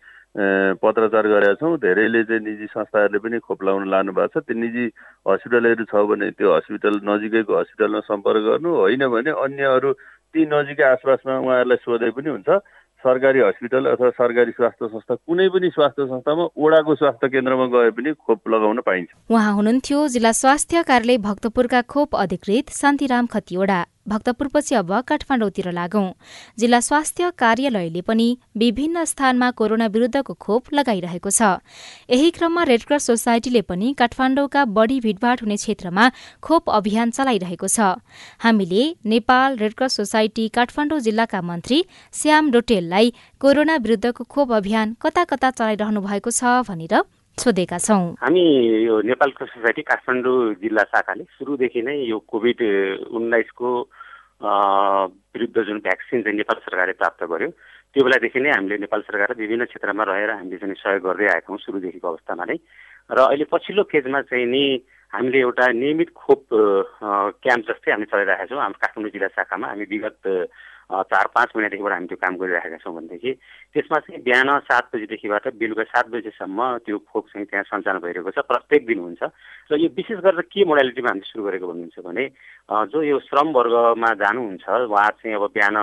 [0.82, 4.86] पत्रचार गरेका छौँ। धेरैले चाहिँ निजी संस्थाहरूले पनि खोप लगाउन लानु भएको छ। त्यो निजी
[5.30, 9.94] हस्पिटलहरू छ भने त्यो हस्पिटल नजिकैको हस्पिटलमा सम्पर्क गर्नु होइन भने अन्य अरू
[10.34, 12.50] ती नजिकै आसपासमा उहाँहरूलाई सोधे पनि हुन्छ।
[13.06, 18.14] सरकारी हस्पिटल अथवा सरकारी स्वास्थ्य संस्था कुनै पनि स्वास्थ्य संस्थामा ओडाको स्वास्थ्य केन्द्रमा गए पनि
[18.20, 24.92] खोप लगाउन पाइन्छ। उहाँ हुनुहुन्थ्यो जिल्ला स्वास्थ्य कार्यालय भक्तपुरका खोप अधिकृत शान्तिराम खतिवडा। भक्तपुरपछि अब
[25.02, 26.10] काठमाडौँतिर लागौं।
[26.60, 31.42] जिल्ला स्वास्थ्य कार्यालयले पनि विभिन्न स्थानमा कोरोना विरूद्धको खोप लगाइरहेको छ।
[32.10, 37.80] यही क्रममा रेडक्रस सोसाइटीले पनि काठमाडौँका बढ़ी भीड़भाड़ हुने क्षेत्रमा खोप अभियान चलाइरहेको छ।
[38.40, 45.52] हामीले नेपाल रेडक्रस सोसाइटी काठमाडौँ जिल्लाका मन्त्री श्याम डोटेललाई कोरोना विरूद्धको खोप अभियान कता कता
[45.52, 47.02] चलाइरहनु भएको छ भनेर
[47.38, 48.44] सोधेका छौँ। हामी
[48.86, 52.60] यो नेपाल सोसाइटी काठमाडौँ जिल्ला शाखाले सुरुदेखि नै यो कोभिड
[53.12, 53.70] उन्नाइसको
[54.42, 57.50] विरुद्ध जुन भ्याक्सिन चाहिँ नेपाल सरकारले प्राप्त गर्यो
[57.96, 61.60] त्यो बेलादेखि नै हामीले नेपाल सरकार विभिन्न क्षेत्रमा रहेर हामीले चाहिँ सहयोग गर्दै आएका हौँ
[61.64, 62.58] सुरुदेखिको अवस्थामा नै।
[63.12, 64.64] र अहिले पछिल्लो फेजमा चाहिँ नि
[65.14, 70.22] हामीले एउटा नियमित खोप क्याम्प जस्तै हामी चलाइरहेका छौँ। हाम्रो काठमाडौँ जिल्ला शाखामा हामी विगत
[70.86, 73.32] चार पाँच महिनादेखिबाट हामी त्यो काम गरिरहेका छौँ भनेदेखि
[73.74, 78.46] त्यसमा चाहिँ बिहान सात बजीदेखिबाट बेलुका सात बजीसम्म त्यो खोप चाहिँ त्यहाँ सञ्चालन भइरहेको छ
[78.46, 79.22] प्रत्येक दिन हुन्छ।
[79.72, 82.26] र यो विशेष गरेर के मोडालिटीमा हामीले सुरु गरेको भन्नुहुन्छ भने
[82.94, 85.76] जो यो श्रम वर्गमा जानुहुन्छ उहाँ चाहिँ अब बिहान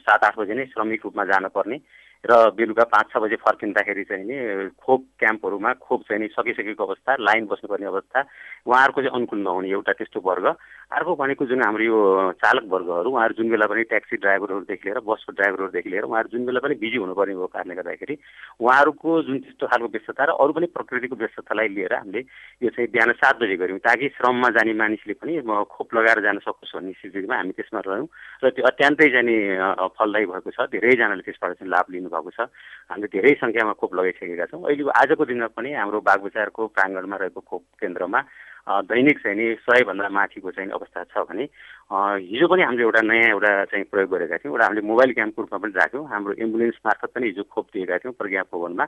[0.00, 1.76] सात आठ बजी नै श्रमिक रूपमा जानुपर्ने।
[2.24, 7.16] र बेलुका पाँच छ बजे फर्किँदाखेरि चाहिँ नि खोप क्याम्पहरूमा खोप चाहिँ नि सकिसकेको अवस्था
[7.20, 8.20] लाइन बस्नुपर्ने अवस्था
[8.66, 10.46] उहाँहरूको चाहिँ अनुकूल नहुने एउटा त्यस्तो वर्ग।
[10.88, 11.98] अर्को भनेको जुन हाम्रो यो
[12.42, 16.60] चालक वर्गहरू उहाँहरू जुन बेला पनि ट्याक्सी ड्राइभरहरूदेखि लिएर बसको ड्राइभरहरूदेखि लिएर उहाँहरू जुन बेला
[16.64, 18.14] पनि बिजी हुनुपर्ने भएको कारणले गर्दाखेरि
[18.60, 22.20] उहाँहरूको जुन त्यस्तो खालको व्यस्तता र अरू पनि प्रकृतिको व्यस्ततालाई लिएर हामीले
[22.64, 26.74] यो चाहिँ बिहान सात बजे गऱ्यौँ ताकि श्रममा जाने मानिसले पनि खोप लगाएर जान सकोस्
[26.76, 28.08] भन्ने स्थितिमा हामी त्यसमा रह्यौँ।
[28.42, 29.36] र त्यो अत्यन्तै जाने
[29.92, 32.40] फलदायी भएको छ। धेरैजनाले त्यसबाट चाहिँ लाभ लिनुभएको छ.
[32.88, 37.62] हामीले धेरै सङ्ख्यामा खोप लगाइसकेका छौँ। अहिले आजको दिनमा पनि हाम्रो बागबजारको प्राङ्गणमा रहेको खोप
[37.84, 38.20] केन्द्रमा
[38.68, 41.44] दैनिक चाहिँ नि सयभन्दा माथिको चाहिँ अवस्था छ भने
[42.20, 45.58] हिजो पनि हामीले एउटा नयाँ एउटा चाहिँ प्रयोग गरेका थियौँ। एउटा हामीले मोबाइल क्याम्पको रूपमा
[45.64, 48.84] पनि राख्यौँ। हाम्रो एम्बुलेन्स मार्फत पनि हिजो खोप दिएका थियौँ प्रज्ञा भवनमा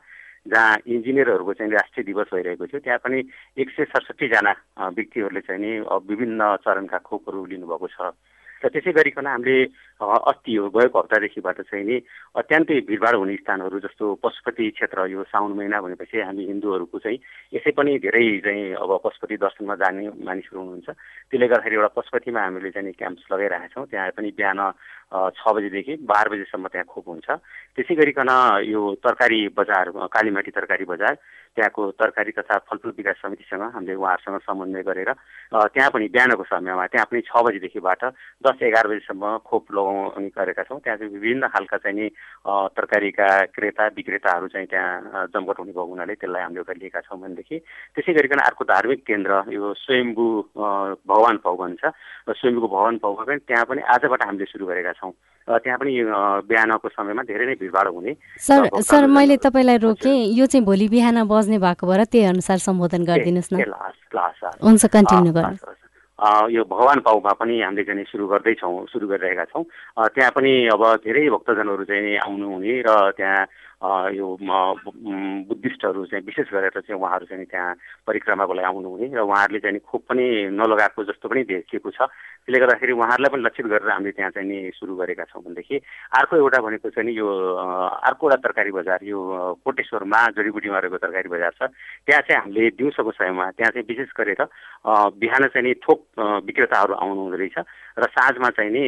[0.53, 3.19] जहाँ इन्जिनियरहरूको चाहिँ राष्ट्रिय दिवस भइरहेको थियो। त्यहाँ पनि
[3.57, 4.53] एक सय सडसठीजना
[4.97, 5.73] व्यक्तिहरूले चाहिँ नि
[6.09, 8.13] विभिन्न चरणका खोपहरू लिनुभएको छ।
[8.61, 9.57] र त्यसै गरिकन हामीले
[10.01, 11.97] अस्ति हो गएको हप्तादेखिबाट चाहिँ नि
[12.37, 17.19] अत्यन्तै भिडभाड हुने स्थानहरू जस्तो पशुपति क्षेत्र यो साउन महिना भनेपछि हामी हिन्दूहरूको चाहिँ
[17.57, 22.71] यसै पनि धेरै चाहिँ अब पशुपति दर्शनमा जाने मानिसहरू हुनुहुन्छ। त्यसले गर्दाखेरि एउटा पशुपतिमा हामीले
[22.71, 24.61] चाहिँ क्याम्प्स लगाइरहेका छौँ त्यहाँ पनि बिहान
[25.11, 27.29] छ बजीदेखि बाह्र बजीसम्म त्यहाँ खोप हुन्छ।
[27.75, 28.31] त्यसै गरिकन
[28.67, 31.15] यो तरकारी बजार कालीमाटी तरकारी बजार
[31.57, 35.11] त्यहाँको तरकारी तथा फलफुल विकास समितिसँग हामीले उहाँहरूसँग समन्वय गरेर
[35.75, 38.05] त्यहाँ पनि बिहानको समयमा त्यहाँ पनि छ बजीदेखिबाट
[38.47, 42.07] दस एघार बजीसम्म खोप लगाउने गरेका छौँ। त्यहाँ चाहिँ विभिन्न खालका चाहिँ नि
[42.77, 47.59] तरकारीका क्रेता विक्रेताहरू चाहिँ त्यहाँ जमघट हुने भएको हुनाले त्यसलाई हामीले एउटा लिएका छौँ भनेदेखि।
[47.99, 50.27] त्यसै गरिकन अर्को धार्मिक केन्द्र यो स्वयम्भू
[51.03, 55.00] भगवान् भन्छ र स्वयम्भूको भगवान् पनि त्यहाँ पनि आजबाट हामीले सुरु गरेका छौँ।
[55.49, 55.93] त्यहाँ पनि
[56.47, 61.27] बिहानको समयमा धेरै नै भिडभाड हुने सर सर मैले तपाईँलाई रोकेँ। यो चाहिँ भोलि बिहान
[61.27, 63.67] बज्ने भएको भएर त्यही अनुसार सम्बोधन गरिदिनुहोस् न।
[64.63, 69.65] हुन्छ कन्टिन्यू गर्नुहोस्। यो भगवान् पाउमा पनि हामीले चाहिँ सुरु गर्दैछौँ सुरु गरिरहेका छौँ।
[70.15, 73.47] त्यहाँ पनि अब धेरै भक्तजनहरू चाहिँ आउनुहुने र त्यहाँ
[73.81, 74.27] यो
[75.49, 77.75] बुद्धिस्टहरू चाहिँ विशेष गरेर चाहिँ उहाँहरू चाहिँ त्यहाँ
[78.07, 82.13] परिक्रमाको लागि आउनुहुने र उहाँहरूले चाहिँ खोप पनि नलगाएको जस्तो पनि देखिएको छ।
[82.45, 85.77] त्यसले गर्दाखेरि उहाँहरूलाई पनि लक्षित गरेर हामीले त्यहाँ चाहिँ नि सुरु गरेका छौँ भनेदेखि
[86.13, 87.29] अर्को एउटा भनेको चाहिँ नि यो
[88.05, 89.19] अर्को एउटा तरकारी बजार यो
[89.65, 91.73] कोटेश्वरमा जडीबुटीमा रहेको तरकारी बजार छ।
[92.05, 94.45] त्यहाँ चाहिँ हामीले दिउँसोको समयमा त्यहाँ चाहिँ विशेष गरेर
[95.17, 96.01] बिहान चाहिँ नि थोक
[96.45, 97.59] विक्रेताहरू आउनु हुँदो रहेछ।
[97.99, 98.85] र साँझमा चाहिँ नि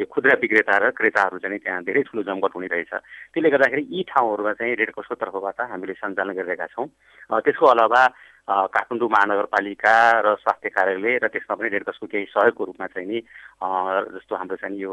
[0.00, 2.92] यो खुद्रा विक्रेता र क्रेताहरू चाहिँ त्यहाँ धेरै ठुलो जमघट हुने रहेछ
[3.30, 6.86] त्यसले गर्दाखेरि यी ठाउँहरूमा चाहिँ रेड क्रसको तर्फबाट हामीले सञ्चालन गरिरहेका छौँ।
[7.30, 8.02] त्यसको अलावा
[8.48, 13.18] काठमाडौँ महानगरपालिका र स्वास्थ्य कार्यालय र त्यसमा पनि रेड क्रसको केही सहयोगको रूपमा चाहिँ नि
[14.16, 14.92] जस्तो हाम्रो चाहिँ यो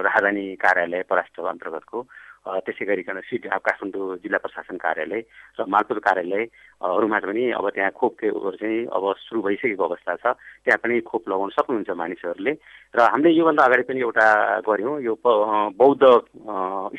[0.00, 1.98] राजधानी कार्यालय पराष्ट्र अन्तर्गतको
[2.44, 5.20] त्यसै गरिकन सिटी काठमाडौँ जिल्ला प्रशासन कार्यालय
[5.56, 10.24] र मालपुर कार्यालयहरूमा पनि अब त्यहाँ खोपहरू चाहिँ अब सुरु भइसकेको अवस्था छ।
[10.64, 12.52] त्यहाँ पनि खोप लगाउन सक्नुहुन्छ मानिसहरूले।
[12.92, 14.26] र हामीले योभन्दा अगाडि पनि एउटा
[14.60, 16.04] गऱ्यौँ। यो बौद्ध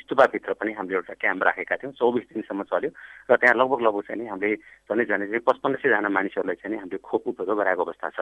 [0.01, 2.89] स्तुपाभित्र पनि हामीले एउटा क्याम्प राखेका थियौँ। चौबिस दिनसम्म चल्यो
[3.29, 4.55] र त्यहाँ लगभग लगभग चाहिँ नि हामीले
[4.89, 8.19] झन्डै झन्डै चाहिँ पचपन्न सयजना मानिसहरूलाई चाहिँ हामीले खोप उपयोग गराएको अवस्था छ।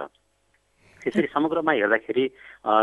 [1.02, 2.26] त्यसरी समग्रमा हेर्दाखेरि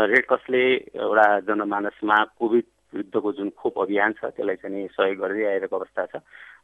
[0.09, 0.63] रेड क्रसले
[0.97, 6.15] एउटा जनमानसमा कोभिड विरुद्धको जुन खोप अभियान छ त्यसलाई चाहिँ सहयोग गर्दै आइरहेको अवस्था छ।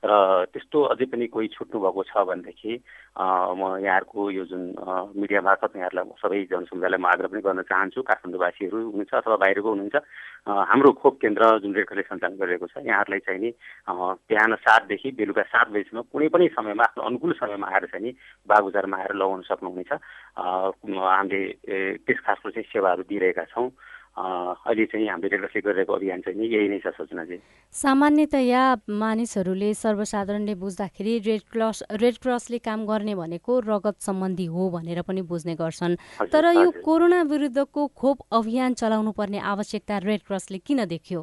[0.06, 2.74] र त्यस्तो अझै पनि कोही छुट्नु भएको छ भनेदेखि
[3.58, 4.64] म यहाँहरूको यो जुन
[5.18, 9.98] मिडिया मार्फत यहाँहरूलाई सबै जनसमुदायलाई म आग्रह पनि गर्न चाहन्छु। काठमाडौँवासीहरू हुनुहुन्छ अथवा बाहिरको हुनुहुन्छ।
[10.48, 13.50] हाम्रो खोप केन्द्र जुन रेडक्रसले सञ्चालन गरिरहेको छ यहाँहरूलाई चाहिँ नि
[14.30, 18.12] बिहान सातदेखि बेलुका सात बजीसम्म कुनै पनि समयमा आफ्नो अनुकूल समयमा आएर चाहिँ नि
[18.48, 19.92] बागबजारमा आएर लगाउन सक्नुहुनेछ।
[20.38, 21.42] हामीले
[22.06, 23.70] त्यस खासको चाहिँ सेवाहरू दिइरहेका छौँ।
[24.18, 27.42] अहिले चाहिँ हामीले रेडक्रसले गरिरहेको अभियान चाहिँ नि यही नै छ सोचना चाहिँ
[27.74, 35.02] सामान्यतया मानिसहरूले सर्वसाधारणले बुझ्दाखेरि रेड क्रस रेड क्रसले काम गर्ने भनेको रगत सम्बन्धी हो भनेर
[35.06, 35.96] पनि बुझ्ने गर्छन्।
[36.34, 41.22] तर यो कोरोना विरुद्धको खोप अभियान चलाउनु पर्ने आवश्यकता रेड क्रसले किन देखियो?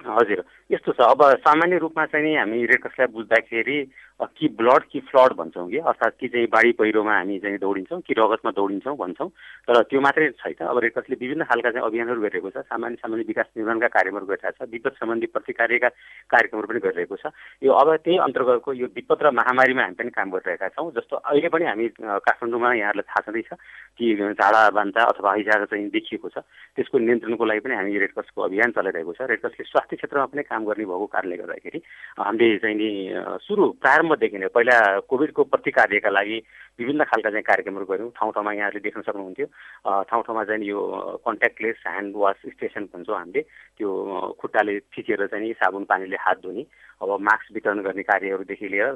[0.00, 3.78] हजुर यस्तो छ। अब सामान्य रूपमा चाहिँ नि हामी रेड क्रसलाई बुझ्दाखेरि
[4.16, 8.14] कि ब्लड कि फ्लड भन्छौँ कि अर्थात् कि चाहिँ बाढी पहिरोमा हामी चाहिँ दौडिन्छौँ कि
[8.16, 9.28] रगतमा दौडिन्छौँ भन्छौँ।
[9.68, 13.46] तर त्यो मात्रै छैन। अब रेडक्रसले विभिन्न खालका चाहिँ अभियानहरू गरिरहेको छ। सामान्य सामान्य विकास
[13.56, 15.88] निर्माणका कार्यक्रमहरू गरिरहेको छ। विपद सम्बन्धी प्रतिकार्यका
[16.32, 17.24] कार्यक्रमहरू पनि गरिरहेको छ।
[17.60, 21.48] यो अब त्यही अन्तर्गतको यो विपद र महामारीमा हामी पनि काम गरिरहेका छौँ जस्तो अहिले
[21.52, 23.52] पनि हामी काठमाडौँमा यहाँहरूलाई थाहा छँदैछ
[24.00, 26.40] कि झाडा बान्ता अथवा हैजा चाहिँ देखिएको छ।
[26.72, 30.84] त्यसको नियन्त्रणको लागि पनि हामी रेडक्रसको अभियान चलाइरहेको छ। रेडक्रसले स्वास्थ्य क्षेत्रमा पनि काम गर्ने
[30.88, 31.78] भएको कारणले गर्दाखेरि
[32.16, 32.90] हामीले चाहिँ नि
[33.44, 34.76] सुरु प्रारम्भ प्रारम्भदेखि नै पहिला
[35.10, 36.38] कोभिडको प्रतिकार्यका लागि
[36.78, 39.46] विभिन्न खालका चाहिँ कार्यक्रमहरू गऱ्यौँ। ठाउँ ठाउँमा यहाँहरूले देख्न सक्नुहुन्थ्यो।
[40.06, 40.78] ठाउँ ठाउँमा चाहिँ यो
[41.26, 43.42] कन्ट्याक्टलेस ह्यान्ड वास स्टेसन भन्छौँ हामीले।
[43.78, 43.88] त्यो
[44.40, 46.62] खुट्टाले थिचेर चाहिँ साबुन पानीले हात धुने
[47.02, 48.94] अब मास्क वितरण गर्ने कार्यहरूदेखि लिएर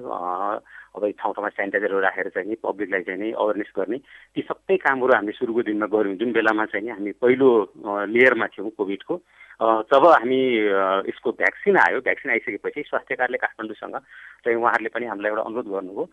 [0.94, 3.98] अब ठाउँ ठाउँमा सेनिटाइजरहरू राखेर चाहिँ नि पब्लिकलाई चाहिँ नि अवेरनेस गर्ने।
[4.34, 7.48] ती सबै कामहरू हामीले सुरुको दिनमा गऱ्यौँ। जुन बेलामा चाहिँ नि हामी पहिलो
[8.14, 9.14] लेयरमा थियौँ कोभिडको।
[9.60, 10.40] जब हामी
[11.08, 13.96] यसको भ्याक्सिन आयो भ्याक्सिन आइसकेपछि स्वास्थ्य कार्यालय काठमाडौँसँग
[14.40, 16.04] चाहिँ उहाँहरूले पनि हामीलाई एउटा अनुरोध गर्नुभयो।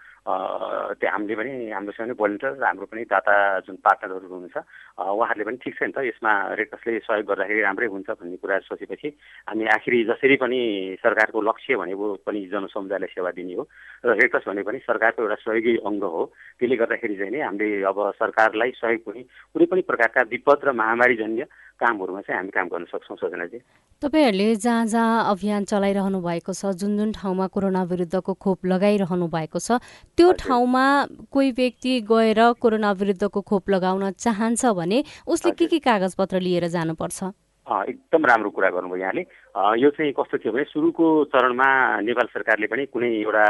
[0.99, 4.57] त्यो हामीले पनि हाम्रोसँग भोलिन्टियर र हाम्रो पनि दाता जुन पार्टनरहरू हुनुहुन्छ
[4.99, 9.07] उहाँहरूले पनि ठिक छ नि त यसमा रेडक्रसले सहयोग गर्दाखेरि राम्रै हुन्छ भन्ने कुरा सोचेपछि
[9.47, 10.60] हामी आखिरी जसरी पनि
[10.99, 13.63] सरकारको लक्ष्य भनेको पनि जनसमुदायलाई सेवा दिने हो
[14.03, 16.21] र रेडक्रस भनेको पनि सरकारको एउटा सहयोगी अङ्ग हो।
[16.60, 19.23] त्यसले गर्दाखेरि चाहिँ नि हामीले अब सरकारलाई सहयोग पनि
[19.55, 21.47] कुनै पनि प्रकारका विपद र महामारीजन्य
[21.78, 23.60] कामहरूमा चाहिँ हामी काम गर्न सक्छौँ सजनाजी।
[24.02, 29.60] तपाईँहरूले जहाँ जहाँ अभियान चलाइरहनु भएको छ जुन जुन ठाउँमा कोरोना विरुद्धको खोप लगाइरहनु भएको
[29.60, 29.82] छ
[30.18, 30.86] त्यो ठाउँमा
[31.32, 37.20] कोही व्यक्ति गएर कोरोना विरुद्धको खोप लगाउन चाहन्छ भने उसले के के कागजपत्र लिएर जानुपर्छ?
[37.68, 39.22] एकदम राम्रो कुरा गर्नुभयो यहाँले।
[39.82, 41.68] यो चाहिँ कस्तो थियो भने सुरुको चरणमा
[42.02, 43.46] नेपाल सरकारले पनि कुनै एउटा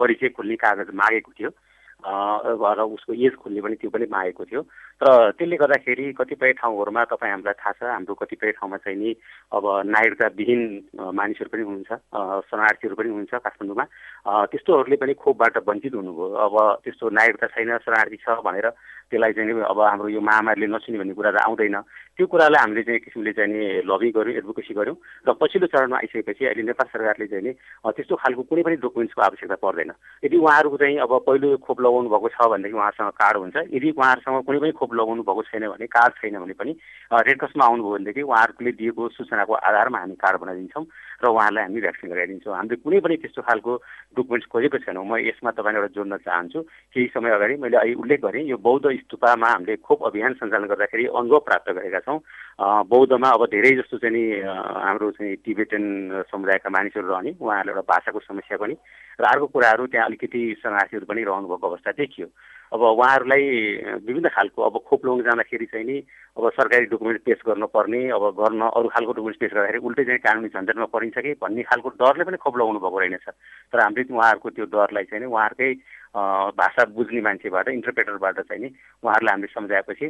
[0.00, 1.50] परिचय खोल्ने कागज मागेको थियो।
[2.04, 4.62] र उसको एज खोल्ने पनि त्यो पनि मागेको थियो
[5.00, 9.14] तर त्यसले गर्दाखेरि कतिपय ठाउँहरूमा तपाईँ हामीलाई थाहा छ हाम्रो कतिपय ठाउँमा चाहिँ नि
[9.52, 10.62] अब नागरिकताविहीन
[11.12, 11.92] मानिसहरू पनि हुनुहुन्छ
[12.44, 13.84] शरणार्थीहरू पनि हुनुहुन्छ काठमाडौँमा
[14.48, 18.66] त्यस्तोहरूले पनि खोपबाट वञ्चित हुनुभयो अब त्यस्तो नागरिकता छैन शरणार्थी छ भनेर
[19.12, 21.76] त्यसलाई चाहिँ अब हाम्रो यो महामारीले नसुने भन्ने कुरा त आउँदैन।
[22.16, 24.96] त्यो कुरालाई हामीले चाहिँ किसिमले चाहिँ नि लबी गऱ्यौँ एडभोकेसी गऱ्यौँ
[25.28, 27.52] र पछिल्लो चरणमा आइसकेपछि अहिले नेपाल सरकारले चाहिँ नि
[27.92, 29.92] त्यस्तो खालको कुनै पनि डकुमेन्ट्सको आवश्यकता पर्दैन।
[30.24, 34.44] यदि उहाँहरूको चाहिँ अब पहिलो खोप लगाउनु भएको छ भनेदेखि उहाँहरूसँग कार्ड हुन्छ यदि उहाँहरूसँग
[34.44, 36.72] कुनै पनि खोप लगाउनु भएको छैन भने कार्ड छैन भने पनि
[37.12, 40.84] रेड क्रसमा आउनुभयो भनेदेखि उहाँहरूले दिएको सूचनाको आधारमा हामी कार्ड बनाइदिन्छौँ।
[41.22, 43.72] र उहाँहरूलाई हामी भ्याक्सिन लगाइदिन्छौँ। हामीले कुनै पनि त्यस्तो खालको
[44.18, 48.20] डकुमेन्ट्स खोजेको छैनौँ। म यसमा तपाईँलाई एउटा जोड्न चाहन्छु केही समय अगाडि मैले अहिले उल्लेख
[48.26, 52.18] गरेँ यो बौद्ध स्तुपामा हामीले खोप अभियान सञ्चालन गर्दाखेरि अनुभव प्राप्त गरेका छौँ।
[52.90, 55.84] बौद्धमा अब धेरै जस्तो चाहिँ नि हाम्रो चाहिँ टिबेटन
[56.26, 58.74] समुदायका मानिसहरू रहने उहाँहरूले एउटा भाषाको समस्या पनि
[59.20, 62.26] र अर्को कुराहरू त्यहाँ अलिकति शरणार्थीहरू पनि रहनुभएको अवस्था देखियो।
[62.72, 63.44] अब उहाँहरूलाई
[64.08, 65.96] विभिन्न खालको अब खोप लगाउन जाँदाखेरि चाहिँ नि
[66.36, 70.48] अब सरकारी डकुमेन्ट पेस गर्नुपर्ने अब गर्न अरू खालको डकुमेन्ट पेस गर्दाखेरि उल्टै चाहिँ कानुनी
[70.48, 73.28] झन्झटमा परिन्छ कि भन्ने खालको डरले पनि खोप लगाउनु भएको रहेनछ
[73.72, 75.70] तर हामीले उहाँहरूको त्यो डरलाई चाहिँ उहाँहरूकै
[76.56, 78.68] भाषा बुझ्ने मान्छेबाट इन्टरप्रेटरबाट चाहिँ नि
[79.04, 80.06] उहाँहरूलाई हामीले सम्झाएपछि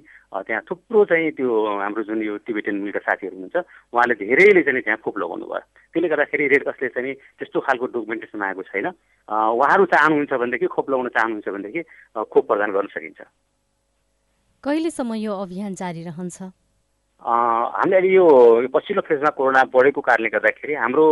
[0.47, 1.49] त्यहाँ थुप्रो चाहिँ त्यो
[1.83, 3.57] हाम्रो जुन यो टिबेटन मिलका साथीहरू हुनुहुन्छ
[3.95, 8.39] उहाँले धेरैले चाहिँ त्यहाँ खोप लगाउनु भयो। त्यसले गर्दाखेरि रेड क्रसले चाहिँ त्यस्तो खालको डकुमेन्टेसन
[8.39, 8.87] मागेको छैन।
[9.29, 11.83] उहाँहरू चाहनुहुन्छ भनेदेखि खोप लगाउन चाहनुहुन्छ भनेदेखि
[12.31, 13.21] खोप प्रदान गर्न सकिन्छ।
[14.65, 16.39] कहिलेसम्म यो अभियान जारी रहन्छ?
[17.23, 18.27] हामीले अहिले यो
[18.75, 21.07] पछिल्लो फेजमा कोरोना बढेको कारणले गर्दाखेरि हाम्रो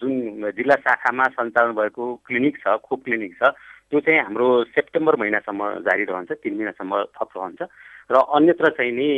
[0.00, 0.12] जुन
[0.56, 3.52] जिल्ला शाखामा सञ्चालन भएको क्लिनिक छ खोप क्लिनिक छ
[3.92, 7.60] त्यो चाहिँ हाम्रो सेप्टेम्बर महिनासम्म जारी रहन्छ तिन महिनासम्म थप रहन्छ।
[8.08, 9.08] र अन्यत्र चाहिँ नि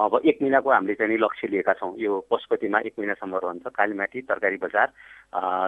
[0.00, 4.56] अब एक महिनाको हामीले चाहिँ लक्ष्य लिएका छौँ। यो पशुपतिमा एक महिनासम्म रहन्छ कालीमाटी तरकारी
[4.56, 4.88] बजार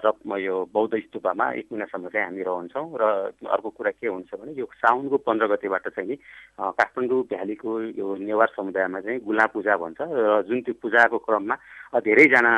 [0.05, 3.05] र यो बौद्ध स्तुपामा एक महिनासम्म चाहिँ हामी रहन्छौँ। र
[3.45, 6.17] अर्को कुरा के हुन्छ भने यो साउनको पन्ध्र गतेबाट चाहिँ नि
[6.57, 11.57] काठमाडौँ भ्यालीको यो नेवार समुदायमा चाहिँ गुला पूजा भन्छ। र जुन त्यो पूजाको क्रममा
[11.93, 12.53] धेरैजना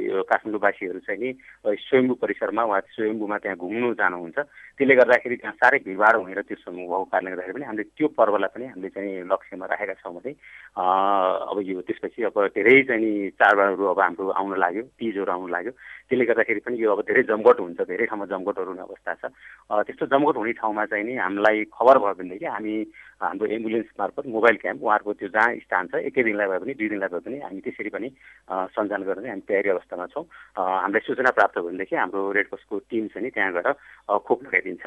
[0.00, 1.30] यो काठमाडौँवासीहरू चाहिँ नि
[1.76, 4.38] स्वयम्भू परिसरमा वा स्वयम्भूमा त्यहाँ घुम्नु जानुहुन्छ।
[4.80, 8.50] त्यसले गर्दाखेरि त्यहाँ साह्रै भिडभाड हुने र त्यो भएको कारणले गर्दाखेरि पनि हामीले त्यो पर्वलाई
[8.56, 10.32] पनि हामीले चाहिँ लक्ष्यमा राखेका छौँ भने
[10.72, 15.72] अब यो त्यसपछि अब धेरै चाहिँ नि चाडबाडहरू अब हाम्रो आउन लाग्यो तिजहरू आउन लाग्यो।
[16.12, 19.32] त्यसले गर्दाखेरि पनि यो अब धेरै जमघट हुन्छ धेरै ठाउँमा जमघटहरू हुने अवस्था छ।
[19.88, 22.74] त्यस्तो जमघट हुने ठाउँमा चाहिँ नि हामीलाई खबर भयो भनेदेखि हामी
[23.24, 26.88] हाम्रो एम्बुलेन्स मार्फत मोबाइल क्याम्प उहाँहरूको त्यो जहाँ स्थान छ एकै दिनलाई भए पनि दुई
[26.92, 28.08] दिनलाई भए पनि हामी त्यसरी पनि
[28.76, 33.08] सञ्चालन गर्न हामी तयारी अवस्थामा छौँ। हामीलाई सूचना प्राप्त भयो भनेदेखि हाम्रो रेड क्रसको टिम
[33.08, 33.72] चाहिँ नि त्यहाँ गएर
[34.20, 34.82] खोप लगाइदिन्छ।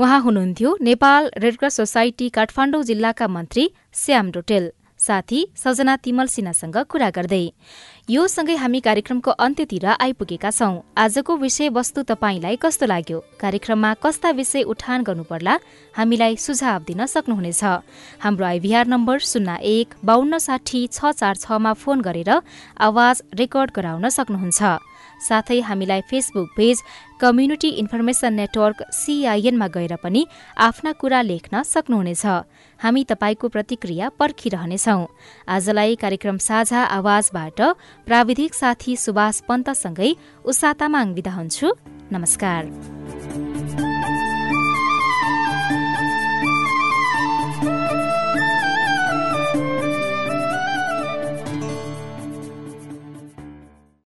[0.00, 7.10] उहाँ हुनुहुन्थ्यो नेपाल रेडक्रस सोसाइटी काठमाडौँ जिल्लाका मन्त्री श्याम डोटेल। साथी सजना तिमल सिन्हासँग कुरा
[7.10, 7.44] गर्दै
[8.10, 13.18] यो सँगै हामी कार्यक्रमको अन्त्यतिर आइपुगेका छौं। आजको विषयवस्तु तपाईँलाई कस्तो लाग्यो?
[13.40, 15.54] कार्यक्रममा कस्ता विषय उठान गर्नुपर्ला?
[15.96, 17.62] हामीलाई सुझाव दिन सक्नुहुनेछ।
[18.24, 22.30] हाम्रो आइभीआर नम्बर शून्य एक बान्न साठी छ चार छमा फोन गरेर
[22.80, 24.62] आवाज रेकर्ड गराउन सक्नुहुन्छ।
[25.18, 26.82] साथै हामीलाई Facebook page
[27.20, 32.24] community information network सीआईएनमा गएर पनि आफ्ना कुरा लेख्न सक्नुहुनेछ।
[32.82, 35.06] हामी तपाईँको प्रतिक्रिया पर्खिरहनेछौ।
[35.48, 37.60] आजलाई कार्यक्रम साझा आवाजबाट
[38.06, 40.10] प्राविधिक साथी सुभाष पन्तसँगै
[40.44, 41.74] उषा तामाङ विदा हुन्छु।
[42.12, 43.47] नमस्कार।